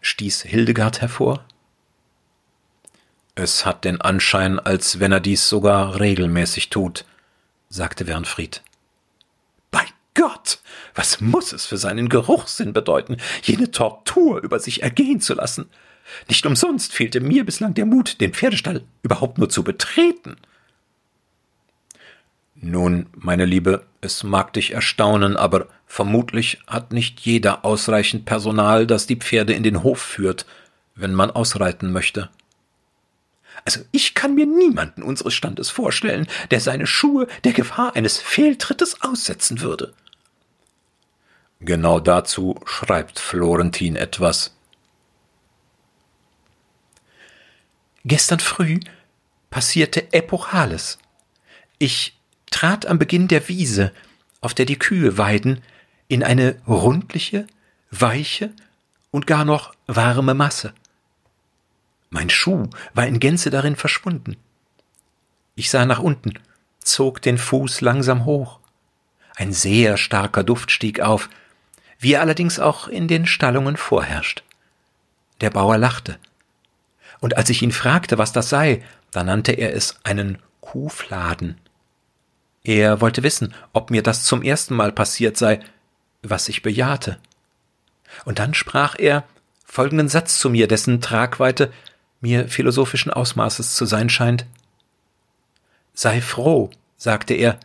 [0.00, 1.44] stieß Hildegard hervor.
[3.34, 7.04] Es hat den Anschein, als wenn er dies sogar regelmäßig tut,
[7.68, 8.62] sagte Wernfried.
[9.70, 10.60] Bei Gott,
[10.98, 15.66] was muss es für seinen Geruchssinn bedeuten, jene Tortur über sich ergehen zu lassen?
[16.26, 20.36] Nicht umsonst fehlte mir bislang der Mut, den Pferdestall überhaupt nur zu betreten.
[22.56, 29.06] Nun, meine Liebe, es mag dich erstaunen, aber vermutlich hat nicht jeder ausreichend Personal, das
[29.06, 30.46] die Pferde in den Hof führt,
[30.96, 32.28] wenn man ausreiten möchte.
[33.64, 39.00] Also ich kann mir niemanden unseres Standes vorstellen, der seine Schuhe der Gefahr eines Fehltrittes
[39.00, 39.94] aussetzen würde.
[41.60, 44.54] Genau dazu schreibt Florentin etwas.
[48.04, 48.78] Gestern früh
[49.50, 50.98] passierte Epochales.
[51.78, 52.16] Ich
[52.50, 53.92] trat am Beginn der Wiese,
[54.40, 55.62] auf der die Kühe weiden,
[56.06, 57.46] in eine rundliche,
[57.90, 58.52] weiche
[59.10, 60.72] und gar noch warme Masse.
[62.10, 64.36] Mein Schuh war in Gänze darin verschwunden.
[65.54, 66.34] Ich sah nach unten,
[66.78, 68.60] zog den Fuß langsam hoch.
[69.36, 71.28] Ein sehr starker Duft stieg auf,
[71.98, 74.42] wie er allerdings auch in den Stallungen vorherrscht.
[75.40, 76.18] Der Bauer lachte.
[77.20, 81.58] Und als ich ihn fragte, was das sei, da nannte er es einen Kuhfladen.
[82.62, 85.60] Er wollte wissen, ob mir das zum ersten Mal passiert sei,
[86.22, 87.18] was ich bejahte.
[88.24, 89.24] Und dann sprach er
[89.64, 91.72] folgenden Satz zu mir, dessen Tragweite
[92.20, 94.46] mir philosophischen Ausmaßes zu sein scheint.
[95.94, 97.58] Sei froh, sagte er,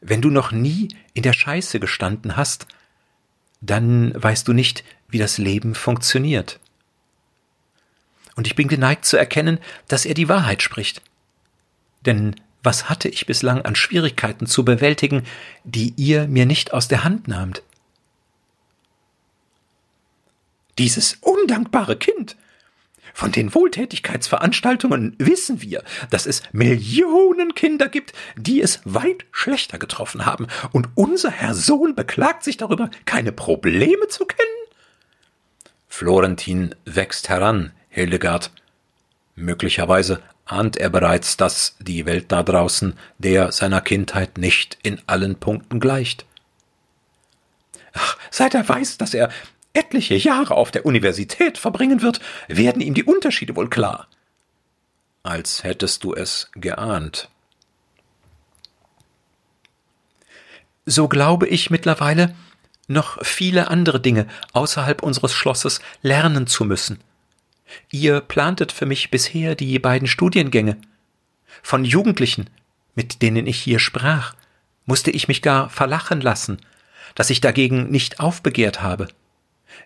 [0.00, 2.66] wenn du noch nie in der Scheiße gestanden hast,
[3.66, 6.58] dann weißt du nicht, wie das Leben funktioniert.
[8.34, 11.02] Und ich bin geneigt zu erkennen, dass er die Wahrheit spricht.
[12.04, 15.22] Denn was hatte ich bislang an Schwierigkeiten zu bewältigen,
[15.64, 17.62] die ihr mir nicht aus der Hand nahmt?
[20.78, 22.36] Dieses undankbare Kind.
[23.14, 30.26] Von den Wohltätigkeitsveranstaltungen wissen wir, dass es Millionen Kinder gibt, die es weit schlechter getroffen
[30.26, 34.48] haben, und unser Herr Sohn beklagt sich darüber, keine Probleme zu kennen?
[35.88, 38.50] Florentin wächst heran, Hildegard.
[39.34, 45.36] Möglicherweise ahnt er bereits, dass die Welt da draußen der seiner Kindheit nicht in allen
[45.36, 46.26] Punkten gleicht.
[47.92, 49.30] Ach, seit er weiß, dass er
[49.76, 54.08] etliche Jahre auf der Universität verbringen wird, werden ihm die Unterschiede wohl klar.
[55.22, 57.28] Als hättest du es geahnt.
[60.86, 62.34] So glaube ich mittlerweile,
[62.88, 67.00] noch viele andere Dinge außerhalb unseres Schlosses lernen zu müssen.
[67.90, 70.76] Ihr plantet für mich bisher die beiden Studiengänge.
[71.62, 72.48] Von Jugendlichen,
[72.94, 74.34] mit denen ich hier sprach,
[74.84, 76.58] musste ich mich gar verlachen lassen,
[77.16, 79.08] dass ich dagegen nicht aufbegehrt habe.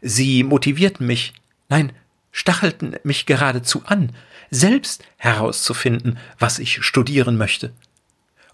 [0.03, 1.35] Sie motivierten mich,
[1.69, 1.93] nein,
[2.33, 4.13] stachelten mich geradezu an,
[4.51, 7.73] selbst herauszufinden, was ich studieren möchte.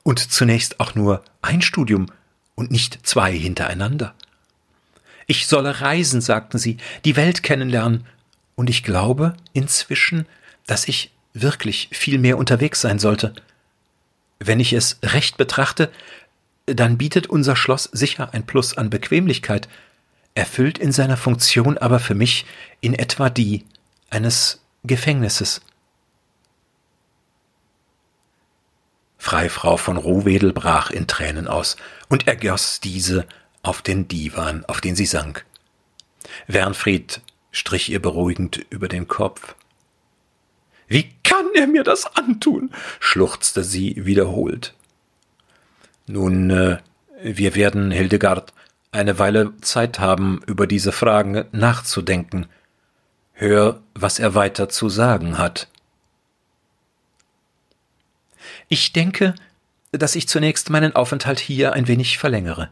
[0.03, 2.07] Und zunächst auch nur ein Studium
[2.55, 4.15] und nicht zwei hintereinander.
[5.27, 8.07] Ich solle reisen, sagten sie, die Welt kennenlernen,
[8.55, 10.27] und ich glaube inzwischen,
[10.67, 13.35] dass ich wirklich viel mehr unterwegs sein sollte.
[14.39, 15.93] Wenn ich es recht betrachte,
[16.65, 19.69] dann bietet unser Schloss sicher ein Plus an Bequemlichkeit,
[20.37, 22.47] erfüllt in seiner Funktion aber für mich
[22.81, 23.65] in etwa die
[24.11, 25.63] eines Gefängnisses.
[29.19, 31.77] Freifrau von Rohwedel brach in Tränen aus
[32.09, 33.27] und ergoss diese
[33.63, 35.45] auf den Divan, auf den sie sank.
[36.47, 39.57] Wernfried strich ihr beruhigend über den Kopf.
[40.87, 42.71] Wie kann er mir das antun?
[43.01, 44.75] schluchzte sie wiederholt.
[46.07, 46.79] Nun, äh,
[47.21, 48.53] wir werden, Hildegard,
[48.93, 52.47] eine Weile Zeit haben, über diese Fragen nachzudenken.
[53.33, 55.69] Hör, was er weiter zu sagen hat.
[58.69, 59.35] Ich denke,
[59.93, 62.71] dass ich zunächst meinen Aufenthalt hier ein wenig verlängere.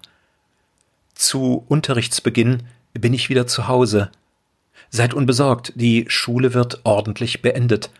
[1.14, 4.10] Zu Unterrichtsbeginn bin ich wieder zu Hause.
[4.90, 7.90] Seid unbesorgt, die Schule wird ordentlich beendet.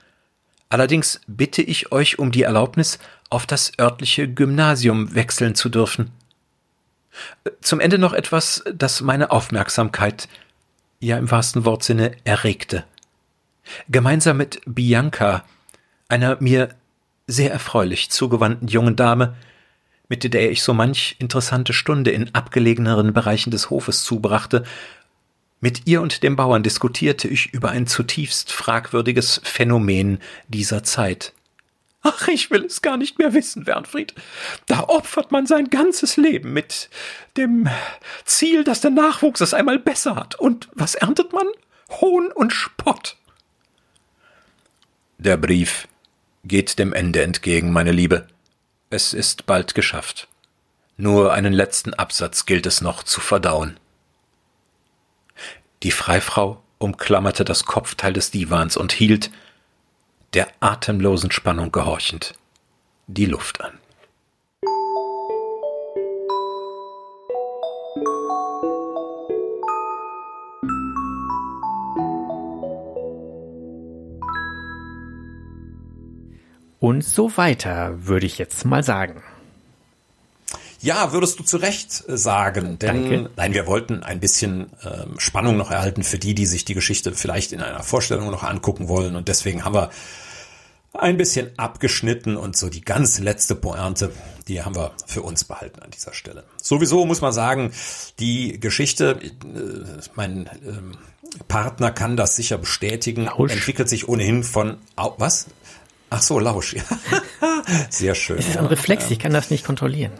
[0.69, 2.99] Allerdings bitte ich euch um die Erlaubnis,
[3.31, 6.11] auf das örtliche Gymnasium wechseln zu dürfen.
[7.61, 10.29] Zum Ende noch etwas, das meine Aufmerksamkeit,
[11.01, 12.85] ja im wahrsten Wortsinne, erregte.
[13.89, 15.45] Gemeinsam mit Bianca,
[16.09, 16.71] einer mir
[17.27, 19.35] sehr erfreulich zugewandten jungen Dame,
[20.09, 24.65] mit der ich so manch interessante Stunde in abgelegeneren Bereichen des Hofes zubrachte,
[25.61, 31.33] mit ihr und dem Bauern diskutierte ich über ein zutiefst fragwürdiges Phänomen dieser Zeit.
[32.07, 34.15] Ach, ich will es gar nicht mehr wissen, Wernfried.
[34.67, 36.91] Da opfert man sein ganzes Leben mit
[37.39, 37.67] dem
[38.27, 40.35] Ziel, dass der Nachwuchs es einmal besser hat.
[40.35, 41.47] Und was erntet man?
[41.91, 43.17] Hohn und Spott.
[45.17, 45.89] Der Brief
[46.45, 48.27] geht dem Ende entgegen, meine Liebe.
[48.91, 50.29] Es ist bald geschafft.
[50.99, 53.81] Nur einen letzten Absatz gilt es noch zu verdauen.
[55.83, 59.31] Die Freifrau umklammerte das Kopfteil des Divans und hielt,
[60.35, 62.35] der atemlosen Spannung gehorchend,
[63.07, 63.73] die Luft an.
[76.81, 79.23] Und so weiter, würde ich jetzt mal sagen.
[80.81, 83.31] Ja, würdest du zu Recht äh, sagen, denn Danke.
[83.37, 87.13] nein, wir wollten ein bisschen ähm, Spannung noch erhalten für die, die sich die Geschichte
[87.13, 89.89] vielleicht in einer Vorstellung noch angucken wollen und deswegen haben wir
[90.95, 94.11] ein bisschen abgeschnitten und so die ganz letzte Pointe,
[94.49, 96.45] die haben wir für uns behalten an dieser Stelle.
[96.63, 97.73] Sowieso muss man sagen,
[98.19, 99.31] die Geschichte, äh,
[100.15, 100.93] mein ähm,
[101.49, 103.53] Partner kann das sicher bestätigen, Lausch.
[103.53, 104.79] entwickelt sich ohnehin von,
[105.19, 105.47] was?
[106.11, 106.83] Ach so, Lausch, ja.
[107.91, 108.39] Sehr schön.
[108.39, 110.13] Es ist ein Reflex, ich kann das nicht kontrollieren.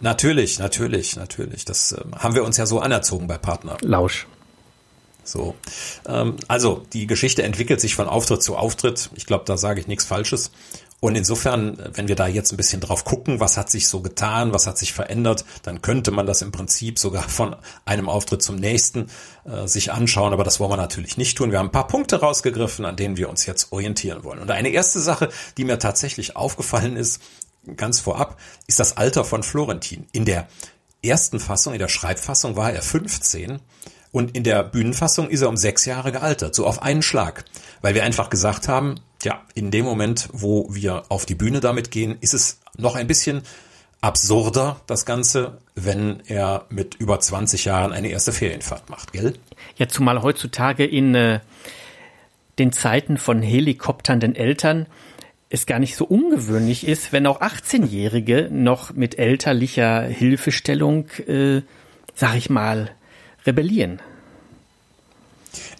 [0.00, 1.64] Natürlich, natürlich, natürlich.
[1.64, 3.78] Das äh, haben wir uns ja so anerzogen bei Partner.
[3.80, 4.26] Lausch.
[5.28, 5.54] So,
[6.06, 9.10] ähm, also die Geschichte entwickelt sich von Auftritt zu Auftritt.
[9.14, 10.50] Ich glaube, da sage ich nichts Falsches.
[11.00, 14.52] Und insofern, wenn wir da jetzt ein bisschen drauf gucken, was hat sich so getan,
[14.52, 18.56] was hat sich verändert, dann könnte man das im Prinzip sogar von einem Auftritt zum
[18.56, 19.06] nächsten
[19.44, 20.32] äh, sich anschauen.
[20.32, 21.52] Aber das wollen wir natürlich nicht tun.
[21.52, 24.40] Wir haben ein paar Punkte rausgegriffen, an denen wir uns jetzt orientieren wollen.
[24.40, 27.22] Und eine erste Sache, die mir tatsächlich aufgefallen ist,
[27.76, 28.36] ganz vorab,
[28.66, 30.08] ist das Alter von Florentin.
[30.10, 30.48] In der
[31.02, 33.60] ersten Fassung, in der Schreibfassung war er 15
[34.12, 37.44] und in der Bühnenfassung ist er um sechs Jahre gealtert, so auf einen Schlag.
[37.82, 41.90] Weil wir einfach gesagt haben, ja, in dem Moment, wo wir auf die Bühne damit
[41.90, 43.42] gehen, ist es noch ein bisschen
[44.00, 49.34] absurder, das Ganze, wenn er mit über 20 Jahren eine erste Ferienfahrt macht, gell?
[49.76, 51.40] Ja, zumal heutzutage in äh,
[52.58, 54.86] den Zeiten von helikopternden Eltern
[55.50, 61.62] es gar nicht so ungewöhnlich ist, wenn auch 18-Jährige noch mit elterlicher Hilfestellung, äh,
[62.14, 62.90] sag ich mal,
[63.48, 64.00] rebellieren.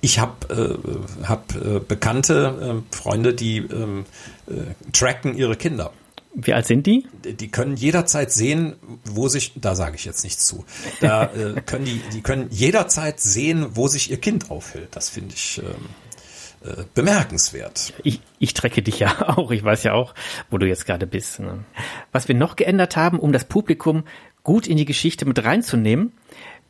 [0.01, 0.79] Ich habe
[1.21, 4.07] äh, hab, äh, bekannte äh, Freunde, die ähm,
[4.49, 4.53] äh,
[4.93, 5.93] tracken ihre Kinder.
[6.35, 7.07] Wie alt sind die?
[7.25, 10.65] Die können jederzeit sehen, wo sich, da sage ich jetzt nichts zu,
[11.01, 14.89] da äh, können die, die können jederzeit sehen, wo sich ihr Kind aufhält.
[14.93, 17.93] Das finde ich ähm, äh, bemerkenswert.
[18.05, 20.15] Ich, ich trecke dich ja auch, ich weiß ja auch,
[20.51, 21.41] wo du jetzt gerade bist.
[21.41, 21.65] Ne?
[22.13, 24.05] Was wir noch geändert haben, um das Publikum
[24.45, 26.13] gut in die Geschichte mit reinzunehmen,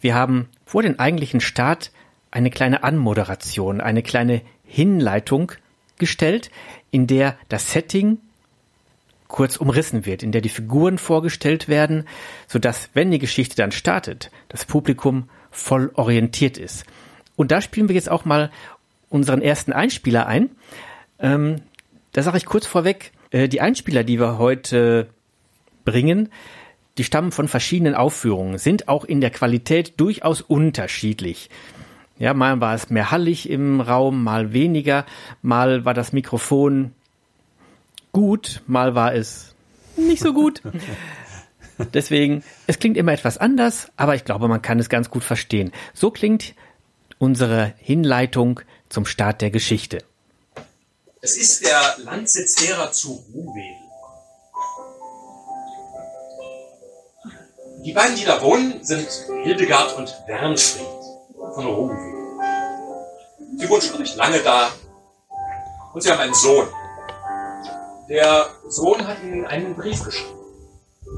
[0.00, 1.92] wir haben vor den eigentlichen Start
[2.30, 5.52] eine kleine Anmoderation, eine kleine Hinleitung
[5.98, 6.50] gestellt,
[6.90, 8.18] in der das Setting
[9.28, 12.08] kurz umrissen wird, in der die Figuren vorgestellt werden,
[12.46, 16.84] so dass, wenn die Geschichte dann startet, das Publikum voll orientiert ist.
[17.36, 18.50] Und da spielen wir jetzt auch mal
[19.10, 20.50] unseren ersten Einspieler ein.
[21.18, 21.62] Ähm,
[22.12, 25.08] da sage ich kurz vorweg, äh, die Einspieler, die wir heute
[25.84, 26.30] bringen,
[26.98, 31.48] die stammen von verschiedenen Aufführungen, sind auch in der Qualität durchaus unterschiedlich.
[32.18, 35.06] Ja, mal war es mehr hallig im Raum, mal weniger,
[35.40, 36.92] mal war das Mikrofon
[38.10, 39.54] gut, mal war es
[39.96, 40.62] nicht so gut.
[41.94, 45.70] Deswegen, es klingt immer etwas anders, aber ich glaube, man kann es ganz gut verstehen.
[45.94, 46.54] So klingt
[47.18, 49.98] unsere Hinleitung zum Start der Geschichte.
[51.20, 53.77] Es ist der Landsitz derer zu Ruhwedel.
[57.88, 59.08] Die beiden, die da wohnen, sind
[59.44, 60.84] Hildegard und Wernfried
[61.54, 62.14] von Rugenweg.
[63.56, 64.68] Sie wohnen schon recht lange da
[65.94, 66.68] und sie haben einen Sohn.
[68.10, 70.38] Der Sohn hat ihnen einen Brief geschrieben.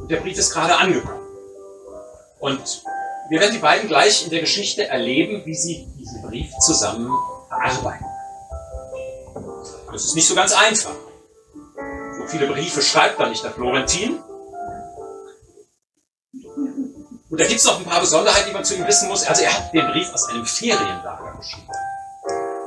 [0.00, 1.26] Und der Brief ist gerade angekommen.
[2.38, 2.84] Und
[3.30, 7.10] wir werden die beiden gleich in der Geschichte erleben, wie sie diesen Brief zusammen
[7.48, 8.06] verarbeiten.
[9.90, 10.94] Das ist nicht so ganz einfach.
[12.16, 14.20] So viele Briefe schreibt da nicht der Florentin.
[17.40, 19.24] Da gibt es noch ein paar Besonderheiten, die man zu ihm wissen muss.
[19.24, 21.68] Also er hat den Brief aus einem Ferienlager geschrieben.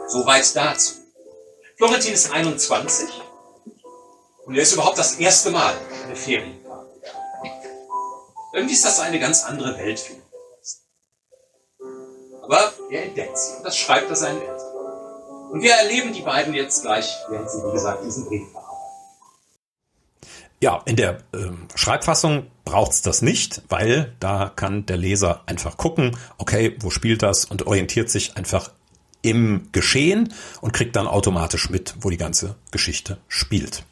[0.08, 0.96] Soweit dazu.
[1.78, 3.08] Florentin ist 21
[4.48, 6.88] und er ist überhaupt das erste Mal in der Ferienfahrt.
[8.54, 10.24] Irgendwie ist das eine ganz andere Welt für ihn.
[12.42, 14.76] Aber er entdeckt sie und das schreibt er seinen Eltern.
[15.52, 18.63] Und wir erleben die beiden jetzt gleich, während sie, wie gesagt, diesen Brief bearbeiten.
[20.64, 26.16] Ja, in der äh, Schreibfassung braucht's das nicht, weil da kann der Leser einfach gucken,
[26.38, 28.72] okay, wo spielt das und orientiert sich einfach
[29.22, 33.84] im Geschehen und kriegt dann automatisch mit, wo die ganze Geschichte spielt.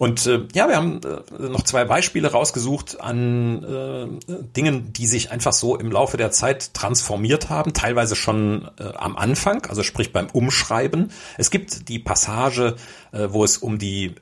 [0.00, 5.30] Und äh, ja, wir haben äh, noch zwei Beispiele rausgesucht an äh, Dingen, die sich
[5.30, 10.10] einfach so im Laufe der Zeit transformiert haben, teilweise schon äh, am Anfang, also sprich
[10.10, 11.12] beim Umschreiben.
[11.36, 12.76] Es gibt die Passage,
[13.12, 14.12] äh, wo es um die äh,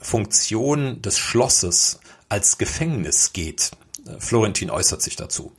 [0.00, 2.00] Funktion des Schlosses
[2.30, 3.72] als Gefängnis geht.
[4.06, 5.52] Äh, Florentin äußert sich dazu.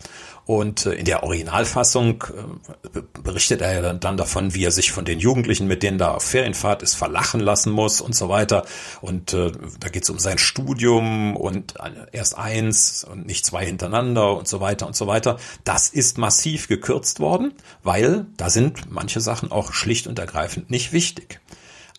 [0.50, 5.20] Und äh, in der Originalfassung äh, berichtet er dann davon, wie er sich von den
[5.20, 8.66] Jugendlichen, mit denen da auf Ferienfahrt ist, verlachen lassen muss und so weiter.
[9.00, 11.76] Und äh, da geht es um sein Studium und
[12.14, 15.38] erst eins und nicht zwei hintereinander und so weiter und so weiter.
[15.66, 20.94] Das ist massiv gekürzt worden, weil da sind manche Sachen auch schlicht und ergreifend nicht
[20.94, 21.42] wichtig.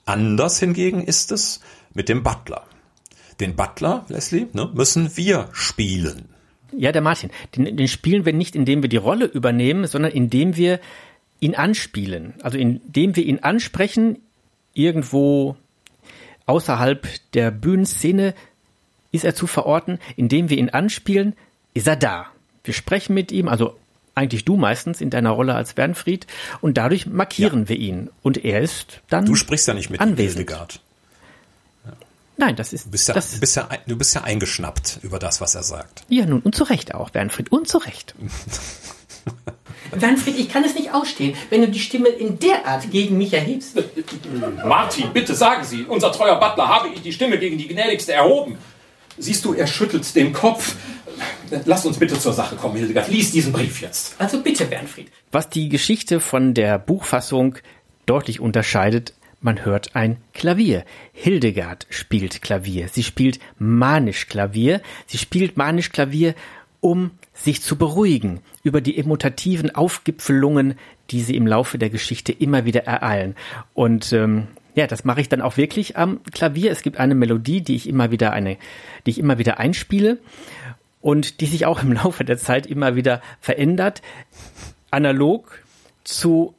[0.06, 1.60] Anders hingegen ist es
[1.94, 2.64] mit dem Butler.
[3.38, 6.30] Den Butler, Leslie, ne, müssen wir spielen.
[6.76, 7.30] Ja, der Martin.
[7.56, 10.80] Den, den spielen wir nicht, indem wir die Rolle übernehmen, sondern indem wir
[11.40, 12.34] ihn anspielen.
[12.42, 14.18] Also indem wir ihn ansprechen,
[14.74, 15.56] irgendwo
[16.46, 18.34] außerhalb der Bühnenszene
[19.12, 19.98] ist er zu verorten.
[20.16, 21.34] Indem wir ihn anspielen,
[21.74, 22.26] ist er da.
[22.64, 23.76] Wir sprechen mit ihm, also
[24.14, 26.26] eigentlich du meistens in deiner Rolle als Bernfried,
[26.60, 27.68] und dadurch markieren ja.
[27.70, 28.10] wir ihn.
[28.22, 29.24] Und er ist dann.
[29.24, 30.38] Du sprichst ja nicht mit anwesend.
[30.38, 30.80] Hildegard.
[32.40, 32.86] Nein, das ist.
[32.86, 36.04] Du bist, ja, das, bist ja, du bist ja eingeschnappt über das, was er sagt.
[36.08, 38.14] Ja, nun, und zu Recht auch, Bernfried, und zu Recht.
[39.90, 43.34] Bernfried, ich kann es nicht ausstehen, wenn du die Stimme in der Art gegen mich
[43.34, 43.76] erhebst.
[44.64, 48.56] Martin, bitte sagen Sie, unser treuer Butler habe ich die Stimme gegen die Gnädigste erhoben.
[49.18, 50.76] Siehst du, er schüttelt den Kopf.
[51.66, 53.08] Lass uns bitte zur Sache kommen, Hildegard.
[53.08, 54.14] Lies diesen Brief jetzt.
[54.18, 55.08] Also bitte, Bernfried.
[55.30, 57.56] Was die Geschichte von der Buchfassung
[58.06, 60.84] deutlich unterscheidet, man hört ein Klavier.
[61.12, 62.88] Hildegard spielt Klavier.
[62.88, 64.80] Sie spielt manisch Klavier.
[65.06, 66.34] Sie spielt manisch Klavier,
[66.80, 70.74] um sich zu beruhigen über die emotativen Aufgipfelungen,
[71.10, 73.34] die sie im Laufe der Geschichte immer wieder ereilen.
[73.74, 76.70] Und ähm, ja, das mache ich dann auch wirklich am Klavier.
[76.70, 78.56] Es gibt eine Melodie, die ich immer wieder eine,
[79.06, 80.18] die ich immer wieder einspiele
[81.00, 84.02] und die sich auch im Laufe der Zeit immer wieder verändert,
[84.90, 85.62] analog
[86.04, 86.54] zu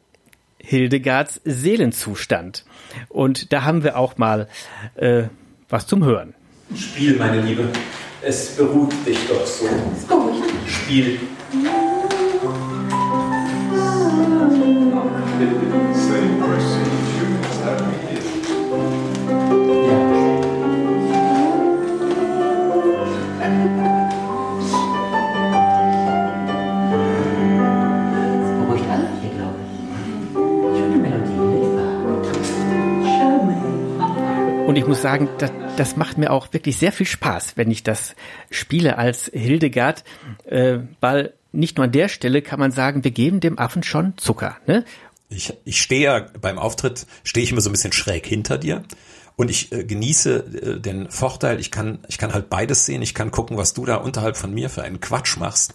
[0.63, 2.65] Hildegards Seelenzustand.
[3.09, 4.47] Und da haben wir auch mal
[4.95, 5.23] äh,
[5.69, 6.33] was zum Hören.
[6.75, 7.69] Spiel, meine Liebe.
[8.21, 9.67] Es beruht dich doch so.
[10.67, 11.19] Spiel.
[35.01, 38.15] Sagen, das, das macht mir auch wirklich sehr viel Spaß, wenn ich das
[38.49, 40.03] spiele als Hildegard,
[40.45, 44.17] äh, weil nicht nur an der Stelle kann man sagen, wir geben dem Affen schon
[44.17, 44.57] Zucker.
[44.67, 44.85] Ne?
[45.29, 48.83] Ich, ich stehe ja beim Auftritt, stehe ich immer so ein bisschen schräg hinter dir.
[49.35, 53.01] Und ich äh, genieße äh, den Vorteil, ich kann, ich kann halt beides sehen.
[53.01, 55.73] Ich kann gucken, was du da unterhalb von mir für einen Quatsch machst.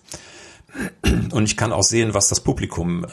[1.33, 3.09] Und ich kann auch sehen, was das Publikum äh,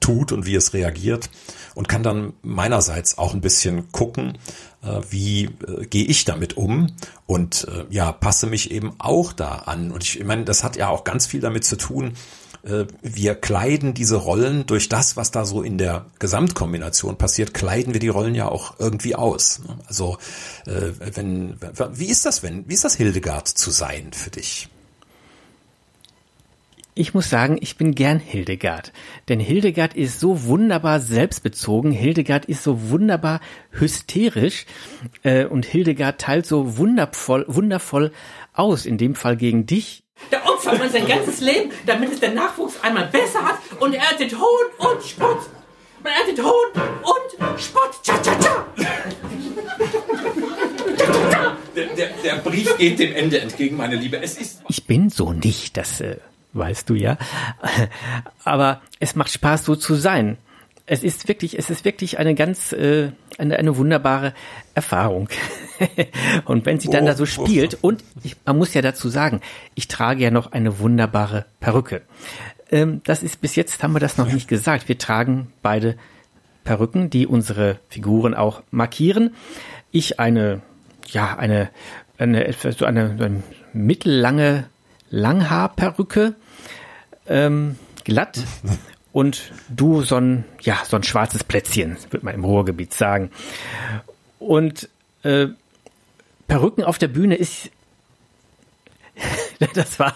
[0.00, 1.30] tut und wie es reagiert.
[1.74, 4.38] Und kann dann meinerseits auch ein bisschen gucken,
[4.82, 6.92] äh, wie äh, gehe ich damit um
[7.26, 9.90] und äh, ja, passe mich eben auch da an.
[9.90, 12.14] Und ich, ich meine, das hat ja auch ganz viel damit zu tun,
[12.64, 17.92] äh, wir kleiden diese Rollen durch das, was da so in der Gesamtkombination passiert, kleiden
[17.92, 19.60] wir die Rollen ja auch irgendwie aus.
[19.86, 20.18] Also
[20.66, 21.56] äh, wenn,
[21.92, 24.68] wie ist das, wenn, wie ist das Hildegard zu sein für dich?
[26.96, 28.92] Ich muss sagen, ich bin gern Hildegard.
[29.28, 33.40] Denn Hildegard ist so wunderbar selbstbezogen, Hildegard ist so wunderbar
[33.72, 34.66] hysterisch
[35.50, 38.12] und Hildegard teilt so wundervoll, wundervoll
[38.52, 40.04] aus, in dem Fall gegen dich.
[40.30, 43.94] Der Opfer opfert man sein ganzes Leben, damit es der Nachwuchs einmal besser hat und
[43.94, 45.40] erntet Hohn und Spott.
[46.02, 48.02] Man erntet Hohn und Spott.
[48.02, 48.66] Tja, tja, tja.
[51.74, 54.20] Der, der, der Brief geht dem Ende entgegen, meine Liebe.
[54.22, 54.62] Es ist.
[54.68, 56.16] Ich bin so nicht, das äh,
[56.54, 57.18] weißt du ja.
[58.44, 60.38] Aber es macht Spaß, so zu sein.
[60.86, 64.34] Es ist wirklich, es ist wirklich eine ganz, äh, eine, eine wunderbare
[64.74, 65.28] Erfahrung.
[66.44, 67.26] und wenn sie dann Oh, da so oh.
[67.26, 69.40] spielt, und ich, man muss ja dazu sagen,
[69.74, 72.02] ich trage ja noch eine wunderbare Perücke.
[72.70, 74.88] Ähm, das ist bis jetzt haben wir das noch nicht gesagt.
[74.88, 75.96] Wir tragen beide
[76.64, 79.34] Perücken, die unsere Figuren auch markieren.
[79.90, 80.62] Ich eine,
[81.08, 81.70] ja, eine,
[82.18, 83.42] eine, so eine, eine
[83.72, 84.64] mittellange
[85.10, 86.34] Langhaarperücke,
[87.28, 88.40] ähm, glatt.
[89.12, 93.30] Und du so ein, ja, so ein schwarzes Plätzchen, würde man im Ruhrgebiet sagen.
[94.40, 94.88] Und
[95.22, 95.48] äh,
[96.48, 97.70] Perücken auf der Bühne ist
[99.74, 100.14] das war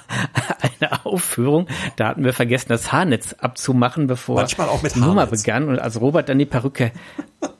[0.80, 1.68] eine Aufführung.
[1.96, 5.68] Da hatten wir vergessen, das Haarnetz abzumachen, bevor Manchmal auch mit die Nummer begann.
[5.68, 6.92] Und als Robert dann die Perücke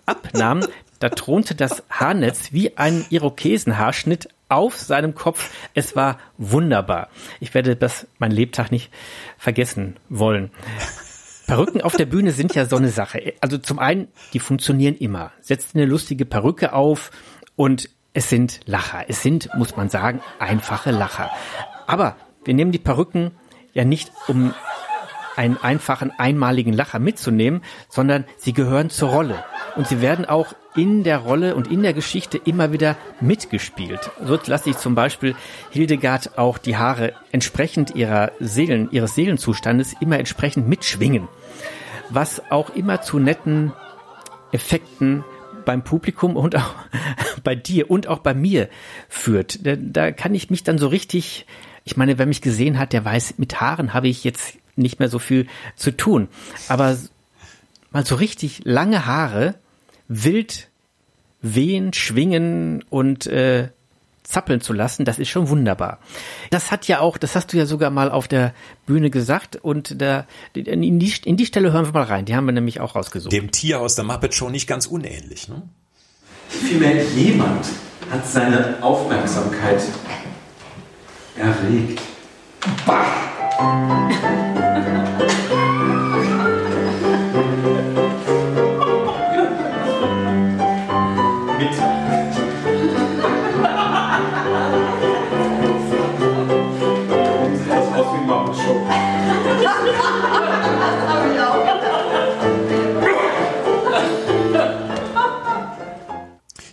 [0.07, 0.65] abnahm,
[0.99, 5.51] da thronte das Haarnetz wie ein Irokesenhaarschnitt auf seinem Kopf.
[5.75, 7.09] Es war wunderbar.
[7.41, 8.91] Ich werde das mein Lebtag nicht
[9.37, 10.51] vergessen wollen.
[11.47, 13.35] Perücken auf der Bühne sind ja so eine Sache.
[13.41, 15.33] Also zum einen, die funktionieren immer.
[15.41, 17.11] Setzt eine lustige Perücke auf
[17.57, 19.05] und es sind Lacher.
[19.09, 21.31] Es sind, muss man sagen, einfache Lacher.
[21.87, 23.33] Aber wir nehmen die Perücken
[23.73, 24.55] ja nicht, um
[25.39, 29.45] einen einfachen, einmaligen Lacher mitzunehmen, sondern sie gehören zur Rolle.
[29.77, 34.11] Und sie werden auch in der Rolle und in der Geschichte immer wieder mitgespielt.
[34.25, 35.37] So lasse ich zum Beispiel
[35.71, 41.29] Hildegard auch die Haare entsprechend ihrer Seelen, ihres Seelenzustandes immer entsprechend mitschwingen.
[42.11, 43.73] Was auch immer zu netten
[44.51, 45.25] Effekten
[45.65, 46.75] beim Publikum und auch
[47.45, 48.69] bei dir und auch bei mir
[49.09, 49.65] führt.
[49.65, 51.47] Da, da kann ich mich dann so richtig,
[51.85, 55.09] ich meine, wer mich gesehen hat, der weiß, mit Haaren habe ich jetzt nicht mehr
[55.09, 56.29] so viel zu tun.
[56.69, 56.97] Aber
[57.91, 59.55] mal so richtig lange Haare,
[60.09, 60.69] wild
[61.41, 63.69] wehen, schwingen und äh,
[64.29, 65.99] zappeln zu lassen, das ist schon wunderbar.
[66.51, 68.53] Das hat ja auch, das hast du ja sogar mal auf der
[68.87, 72.45] Bühne gesagt und da, in, die, in die Stelle hören wir mal rein, die haben
[72.45, 73.33] wir nämlich auch rausgesucht.
[73.33, 75.49] Dem Tier aus der Muppet Show nicht ganz unähnlich.
[75.49, 75.63] Ne?
[76.49, 77.67] Vielmehr jemand
[78.11, 79.83] hat seine Aufmerksamkeit
[81.37, 82.01] erregt.
[82.67, 82.87] Mit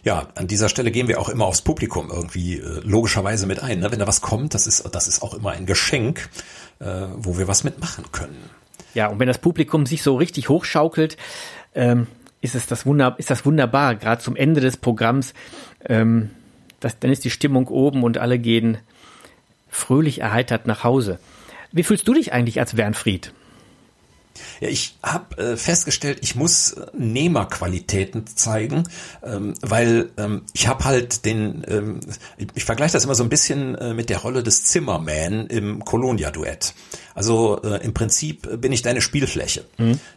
[0.05, 3.79] Ja, an dieser Stelle gehen wir auch immer aufs Publikum irgendwie äh, logischerweise mit ein.
[3.79, 3.91] Ne?
[3.91, 6.29] Wenn da was kommt, das ist, das ist auch immer ein Geschenk,
[6.79, 8.49] äh, wo wir was mitmachen können.
[8.93, 11.17] Ja, und wenn das Publikum sich so richtig hochschaukelt,
[11.73, 12.07] ähm,
[12.41, 13.95] ist es das wunder, ist das wunderbar.
[13.95, 15.33] Gerade zum Ende des Programms,
[15.85, 16.29] ähm,
[16.79, 18.77] das, dann ist die Stimmung oben und alle gehen
[19.69, 21.19] fröhlich erheitert nach Hause.
[21.71, 23.33] Wie fühlst du dich eigentlich als Wernfried?
[24.59, 28.83] Ja, ich habe äh, festgestellt, ich muss äh, Nehmerqualitäten zeigen,
[29.23, 31.99] ähm, weil ähm, ich habe halt den, ähm,
[32.37, 35.83] ich, ich vergleiche das immer so ein bisschen äh, mit der Rolle des Zimmerman im
[35.83, 36.73] Colonia-Duett.
[37.13, 39.65] Also äh, im Prinzip bin ich deine Spielfläche,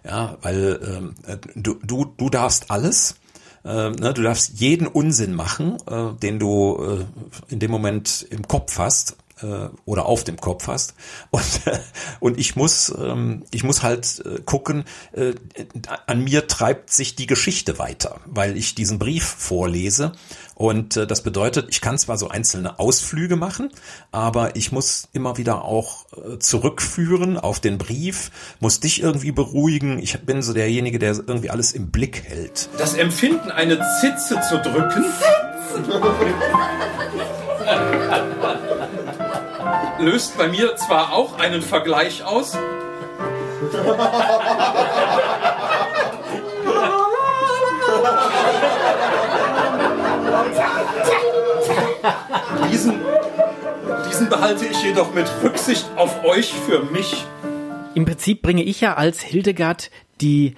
[0.05, 3.17] ja, weil ähm, äh, du, du, du darfst alles.
[3.65, 7.07] Äh, ne, du darfst jeden Unsinn machen, äh, den du
[7.49, 10.95] äh, in dem Moment im Kopf hast äh, oder auf dem Kopf hast.
[11.31, 11.79] Und, äh,
[12.21, 15.35] und ich muss, ähm, ich muss halt äh, gucken, äh,
[16.07, 20.13] an mir treibt sich die Geschichte weiter, weil ich diesen Brief vorlese.
[20.55, 23.71] Und äh, das bedeutet, ich kann zwar so einzelne Ausflüge machen,
[24.11, 29.99] aber ich muss immer wieder auch äh, zurückführen auf den Brief, muss dich irgendwie beruhigen.
[29.99, 32.69] Ich bin so derjenige, der irgendwie alles im Blick hält.
[32.79, 35.05] Das Empfinden, eine Zitze zu drücken.
[39.99, 42.57] löst bei mir zwar auch einen Vergleich aus.
[52.71, 53.01] Diesen,
[54.09, 57.25] diesen behalte ich jedoch mit Rücksicht auf euch für mich.
[57.95, 59.91] Im Prinzip bringe ich ja als Hildegard
[60.21, 60.55] die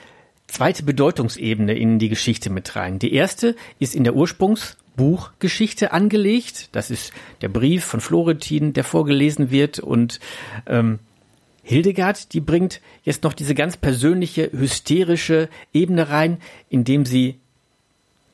[0.51, 2.99] zweite Bedeutungsebene in die Geschichte mit rein.
[2.99, 6.69] Die erste ist in der Ursprungsbuchgeschichte angelegt.
[6.73, 9.79] Das ist der Brief von Florentin, der vorgelesen wird.
[9.79, 10.21] Und
[10.67, 10.99] ähm,
[11.63, 16.39] Hildegard, die bringt jetzt noch diese ganz persönliche, hysterische Ebene rein,
[16.69, 17.39] indem sie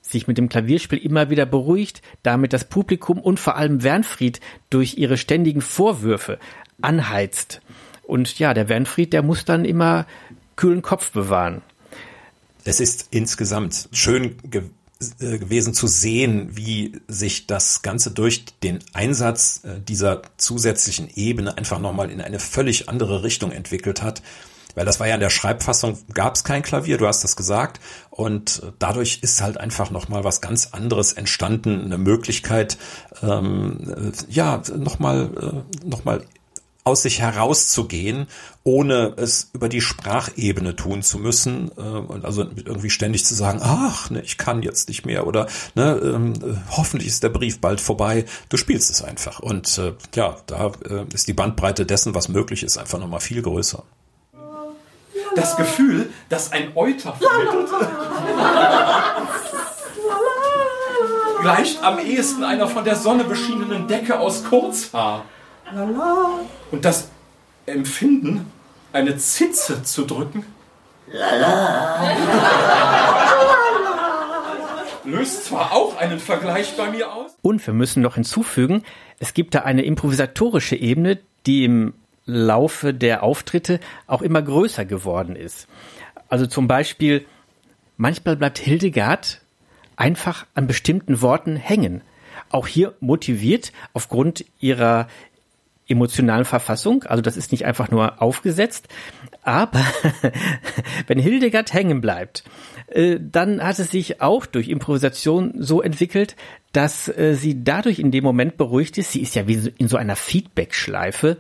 [0.01, 4.41] sich mit dem Klavierspiel immer wieder beruhigt, damit das Publikum und vor allem Wernfried
[4.71, 6.39] durch ihre ständigen Vorwürfe
[6.81, 7.61] anheizt.
[8.05, 10.07] Und ja, der Wernfried, der muss dann immer
[10.55, 11.63] kühlen Kopf bewahren.
[12.67, 14.65] Es ist insgesamt schön ge
[15.21, 21.57] äh, gewesen zu sehen, wie sich das Ganze durch den Einsatz äh, dieser zusätzlichen Ebene
[21.57, 24.23] einfach nochmal in eine völlig andere Richtung entwickelt hat.
[24.75, 27.79] Weil das war ja in der Schreibfassung, gab es kein Klavier, du hast das gesagt.
[28.11, 32.79] Und äh, dadurch ist halt einfach nochmal was ganz anderes entstanden, eine Möglichkeit,
[33.23, 36.05] ähm, ja, nochmal äh, noch
[36.87, 38.29] aus sich herauszugehen,
[38.63, 43.59] ohne es über die Sprachebene tun zu müssen äh, und also irgendwie ständig zu sagen,
[43.61, 46.35] ach, ne, ich kann jetzt nicht mehr oder ne, ähm,
[46.71, 48.25] hoffentlich ist der Brief bald vorbei.
[48.51, 52.63] Du spielst es einfach und äh, ja, da äh, ist die Bandbreite dessen, was möglich
[52.63, 53.83] ist, einfach nochmal viel größer.
[55.35, 57.69] Das Gefühl, dass ein Euter vermittelt,
[61.43, 65.25] gleicht am ehesten einer von der Sonne beschienenen Decke aus Kurzhaar.
[66.71, 67.11] Und das
[67.67, 68.53] Empfinden,
[68.93, 70.45] eine Zitze zu drücken,
[75.05, 77.37] löst zwar auch einen Vergleich bei mir aus.
[77.43, 78.83] Und wir müssen noch hinzufügen,
[79.19, 81.95] es gibt da eine improvisatorische Ebene, die im
[82.27, 85.69] Laufe der Auftritte auch immer größer geworden ist.
[86.29, 87.25] Also zum Beispiel,
[87.97, 89.41] manchmal bleibt Hildegard
[89.95, 92.03] einfach an bestimmten Worten hängen.
[92.51, 95.09] Auch hier motiviert aufgrund ihrer
[95.89, 97.05] emotionalen Verfassung.
[97.05, 98.89] Also das ist nicht einfach nur aufgesetzt.
[99.43, 99.85] Aber
[101.07, 102.45] wenn Hildegard hängen bleibt,
[102.89, 106.37] äh, dann hat es sich auch durch Improvisation so entwickelt,
[106.73, 109.13] dass äh, sie dadurch in dem Moment beruhigt ist.
[109.13, 111.39] Sie ist ja wie in so einer Feedback-Schleife,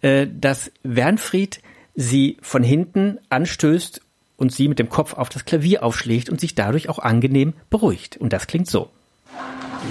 [0.00, 1.60] äh, dass Wernfried
[1.94, 4.00] sie von hinten anstößt
[4.36, 8.16] und sie mit dem Kopf auf das Klavier aufschlägt und sich dadurch auch angenehm beruhigt.
[8.16, 8.90] Und das klingt so.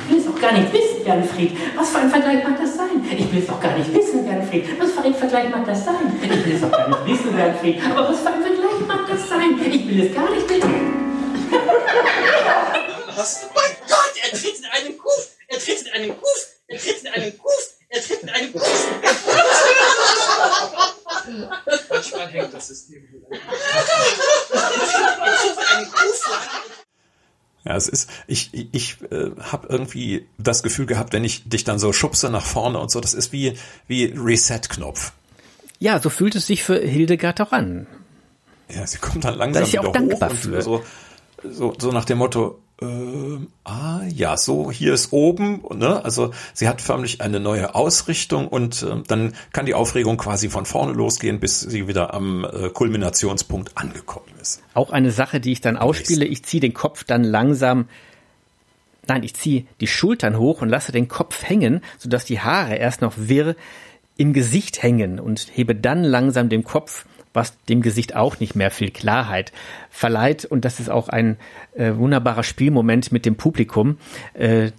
[0.06, 1.52] Ich will es auch gar nicht wissen, Gernfried.
[1.76, 2.71] Was für ein Vergleich mag das?
[3.12, 4.80] Ich will es auch gar nicht wissen, Gernfried.
[4.80, 6.18] Was für ein Vergleich mag das sein?
[6.22, 7.82] Ich will es auch gar nicht wissen, Gernfried.
[7.84, 9.60] Aber was für ein Vergleich mag das sein?
[9.70, 10.94] Ich will es gar nicht wissen.
[13.14, 13.50] Was?
[13.54, 15.28] Mein Gott, er tritt in einen Kuff.
[15.48, 16.48] Er tritt in einen Kuff.
[16.68, 17.74] Er tritt in einen Kuff.
[17.90, 18.88] Er tritt in einen Kuff.
[21.90, 23.08] Manchmal hängt das System.
[23.30, 23.40] Er
[25.38, 26.30] tritt in einen Kuff.
[27.64, 31.78] Ja, es ist, ich, ich äh, habe irgendwie das Gefühl gehabt, wenn ich dich dann
[31.78, 33.54] so schubse nach vorne und so, das ist wie,
[33.88, 35.14] wie Reset-Knopf.
[35.80, 37.88] Ja, so fühlt es sich für Hildegard auch an.
[38.70, 40.62] Ja, sie kommt dann langsam Da ist sie wieder auch dankbar hoch und für.
[40.62, 40.84] so,
[41.44, 46.04] so, so nach dem Motto, ähm, ah ja, so hier ist oben, ne?
[46.04, 50.66] Also sie hat förmlich eine neue Ausrichtung und ähm, dann kann die Aufregung quasi von
[50.66, 54.64] vorne losgehen, bis sie wieder am äh, Kulminationspunkt angekommen ist.
[54.74, 57.86] Auch eine Sache, die ich dann ausspiele, ich ziehe den Kopf dann langsam,
[59.08, 63.02] nein, ich ziehe die Schultern hoch und lasse den Kopf hängen, sodass die Haare erst
[63.02, 63.56] noch wirr
[64.18, 68.72] im Gesicht hängen und hebe dann langsam den Kopf, was dem Gesicht auch nicht mehr
[68.72, 69.52] viel Klarheit
[69.90, 70.46] verleiht.
[70.46, 71.38] Und das ist auch ein
[71.74, 73.98] äh, wunderbarer Spielmoment mit dem Publikum.
[74.34, 74.72] Äh,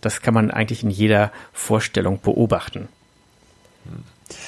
[0.00, 2.88] das kann man eigentlich in jeder Vorstellung beobachten.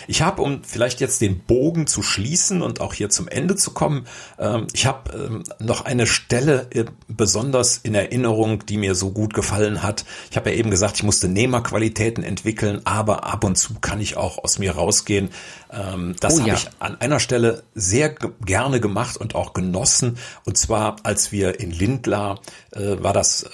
[0.06, 3.72] Ich habe, um vielleicht jetzt den Bogen zu schließen und auch hier zum Ende zu
[3.72, 4.06] kommen,
[4.38, 9.34] ähm, ich habe ähm, noch eine Stelle äh, besonders in Erinnerung, die mir so gut
[9.34, 10.04] gefallen hat.
[10.30, 14.16] Ich habe ja eben gesagt, ich musste Nehmerqualitäten entwickeln, aber ab und zu kann ich
[14.16, 15.30] auch aus mir rausgehen.
[15.72, 16.54] Ähm, das Oh habe ja.
[16.54, 20.18] ich an einer Stelle sehr ge gerne gemacht und auch genossen.
[20.44, 22.40] Und zwar, als wir in Lindlar,
[22.72, 23.46] äh, war das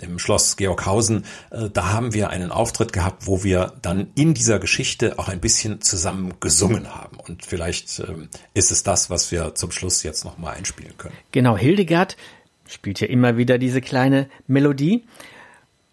[0.00, 4.58] im Schloss Georghausen, äh, da haben wir einen Auftritt gehabt, wo wir dann in dieser
[4.58, 7.18] Geschichte auch ein bisschen zusammen gesungen haben.
[7.18, 11.14] Und vielleicht ähm, ist es das, was wir zum Schluss jetzt nochmal einspielen können.
[11.30, 12.16] Genau, Hildegard
[12.66, 15.04] spielt ja immer wieder diese kleine Melodie.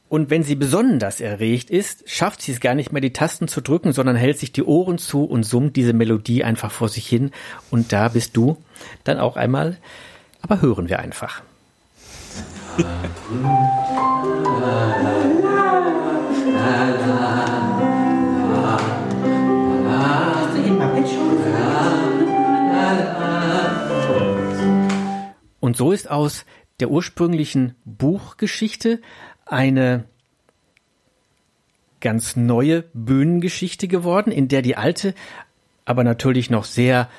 [0.10, 3.60] Und wenn sie besonders erregt ist, schafft sie es gar nicht mehr, die Tasten zu
[3.62, 7.32] drücken, sondern hält sich die Ohren zu und summt diese Melodie einfach vor sich hin.
[7.72, 8.58] Und da bist du
[9.04, 9.78] dann auch einmal.
[10.42, 11.42] Aber hören wir einfach.
[16.58, 17.52] Hast
[25.60, 26.46] Und so ist aus
[26.80, 29.02] der ursprünglichen Buchgeschichte
[29.46, 30.06] eine
[32.00, 35.14] ganz neue Bühnengeschichte geworden, in der die alte
[35.88, 37.10] aber natürlich noch sehr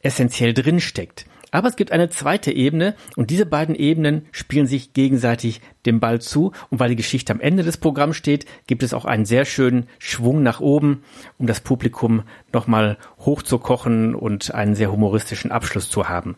[0.00, 1.26] essentiell drinsteckt.
[1.50, 6.20] Aber es gibt eine zweite Ebene und diese beiden Ebenen spielen sich gegenseitig den Ball
[6.20, 6.52] zu.
[6.70, 9.86] Und weil die Geschichte am Ende des Programms steht, gibt es auch einen sehr schönen
[9.98, 11.02] Schwung nach oben,
[11.38, 16.36] um das Publikum nochmal hochzukochen und einen sehr humoristischen Abschluss zu haben.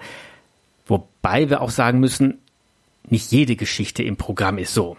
[0.86, 2.38] Wobei wir auch sagen müssen,
[3.09, 4.96] nicht jede Geschichte im Programm ist so.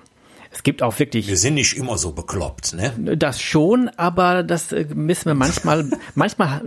[0.51, 3.17] Es gibt auch wirklich Wir sind nicht immer so bekloppt, ne?
[3.17, 5.85] das schon, aber das äh, müssen wir manchmal,
[6.15, 6.61] manchmal,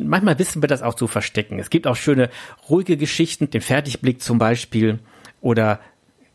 [0.00, 1.58] manchmal wissen wir das auch zu verstecken.
[1.58, 2.30] Es gibt auch schöne,
[2.68, 4.98] ruhige Geschichten, den Fertigblick zum Beispiel,
[5.40, 5.80] oder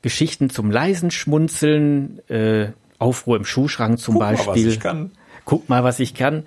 [0.02, 2.70] Geschichten zum leisen Schmunzeln, äh,
[3.00, 4.68] Aufruhr im Schuhschrank zum Guck mal, was Beispiel.
[4.70, 5.12] ich kann.
[5.46, 6.44] Guck mal, was ich kann.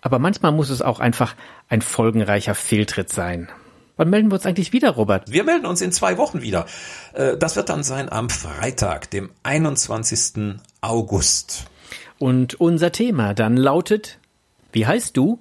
[0.00, 1.34] Aber manchmal muss es auch einfach
[1.68, 3.48] ein folgenreicher Fehltritt sein.
[3.96, 5.30] Wann melden wir uns eigentlich wieder, Robert?
[5.30, 6.66] Wir melden uns in zwei Wochen wieder.
[7.12, 10.56] Äh, Das wird dann sein am Freitag, dem 21.
[10.80, 11.64] August.
[12.18, 14.18] Und unser Thema dann lautet,
[14.72, 15.38] wie heißt du?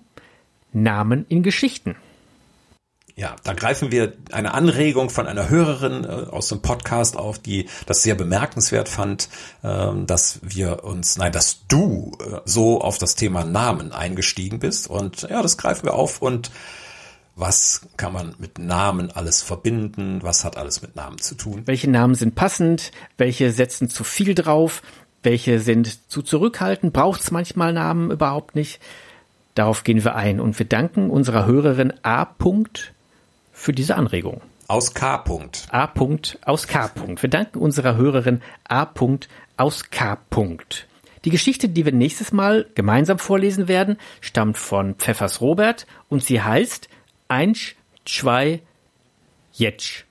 [0.72, 1.96] Namen in Geschichten.
[3.16, 7.70] Ja, da greifen wir eine Anregung von einer Hörerin äh, aus dem Podcast auf, die
[7.86, 9.30] das sehr bemerkenswert fand,
[9.64, 14.90] ähm, dass wir uns, nein, dass du äh, so auf das Thema Namen eingestiegen bist.
[14.90, 16.50] Und ja, das greifen wir auf und
[17.36, 20.20] was kann man mit Namen alles verbinden?
[20.22, 21.64] Was hat alles mit Namen zu tun?
[21.66, 22.92] Welche Namen sind passend?
[23.18, 24.84] Welche setzen zu viel drauf?
[25.24, 26.94] Welche sind zu zurückhaltend?
[26.94, 28.80] Braucht es manchmal Namen überhaupt nicht?
[29.56, 32.26] Darauf gehen wir ein und wir danken unserer Hörerin A.
[32.26, 32.94] Punkt
[33.52, 34.42] für diese Anregung.
[34.68, 35.16] Aus K.
[35.16, 35.70] -Punkt.
[35.70, 35.88] A.
[35.88, 36.88] Punkt aus K.
[36.88, 37.22] Punkt.
[37.22, 38.86] Wir danken unserer Hörerin A.
[38.86, 39.28] Punkt
[39.58, 40.18] aus K.
[40.30, 40.88] Punkt.
[41.26, 46.42] Die Geschichte, die wir nächstes Mal gemeinsam vorlesen werden, stammt von Pfeffers Robert und sie
[46.42, 46.90] heißt
[47.34, 47.74] Eins,
[48.06, 48.62] zwei,
[49.54, 50.06] Jetsch.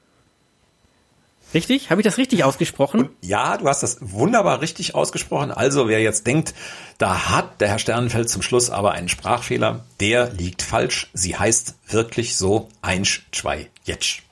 [1.54, 1.88] Richtig?
[1.88, 3.10] Habe ich das richtig ausgesprochen?
[3.20, 5.52] Ja, du hast das wunderbar richtig ausgesprochen.
[5.52, 6.52] Also wer jetzt denkt,
[6.98, 11.10] da hat der Herr Sternenfeld zum Schluss aber einen Sprachfehler, der liegt falsch.
[11.12, 14.24] Sie heißt wirklich so Einsch, zwei, Jetsch.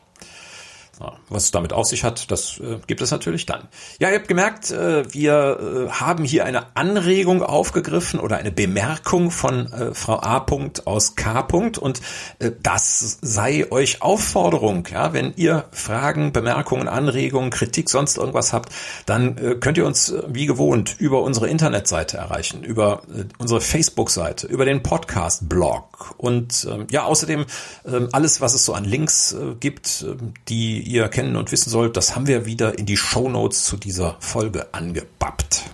[1.28, 3.68] Was es damit auf sich hat, das äh, gibt es natürlich dann.
[4.01, 9.30] Ja, ihr habt gemerkt, äh, wir äh, haben hier eine Anregung aufgegriffen oder eine Bemerkung
[9.30, 10.44] von äh, Frau A.
[10.84, 11.40] aus K.
[11.40, 12.01] -Punkt und
[12.38, 14.86] äh, das sei euch Aufforderung.
[14.90, 18.72] Ja, wenn ihr Fragen, Bemerkungen, Anregungen, Kritik, sonst irgendwas habt,
[19.07, 23.03] dann äh, könnt ihr uns wie gewohnt über unsere Internetseite erreichen, über
[23.38, 27.46] unsere Facebook-Seite, über den Podcast-Blog und ähm, ja, außerdem
[27.86, 31.97] ähm, alles, was es so an Links gibt, ähm, die ihr kennen und wissen sollt,
[31.97, 35.64] das haben wir wieder in die Shownotes zu dieser Folge angebappt.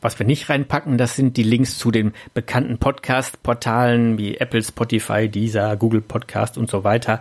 [0.00, 5.28] Was wir nicht reinpacken, das sind die Links zu den bekannten Podcast-Portalen wie Apple, Spotify,
[5.28, 7.20] Deezer, Google Podcast und so weiter.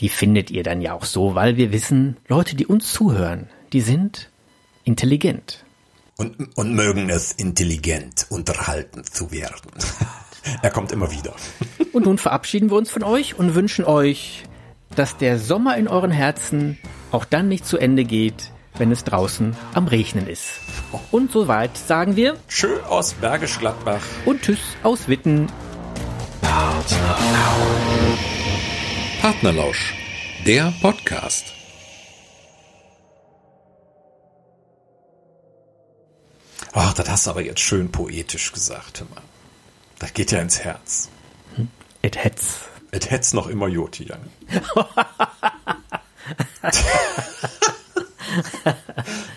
[0.00, 3.82] Die findet ihr dann ja auch so, weil wir wissen, Leute, die uns zuhören, die
[3.82, 4.30] sind
[4.84, 5.64] intelligent.
[6.16, 9.70] Und, und mögen es intelligent unterhalten zu werden.
[10.62, 11.34] er kommt immer wieder.
[11.92, 14.44] Und nun verabschieden wir uns von euch und wünschen euch,
[14.94, 16.78] dass der Sommer in euren Herzen
[17.12, 20.48] auch dann nicht zu Ende geht, wenn es draußen am Regnen ist.
[21.10, 24.02] Und soweit sagen wir Tschö aus Bergisch Gladbach.
[24.24, 25.48] und Tschüss aus Witten.
[29.20, 29.94] Partnerlausch,
[30.46, 31.52] der Podcast.
[36.72, 39.22] Ach, das hast du aber jetzt schön poetisch gesagt, hör mal.
[39.98, 41.10] Das geht ja ins Herz.
[42.02, 42.69] It hats.
[42.92, 44.28] Es hätt's noch immer Joti, Jange.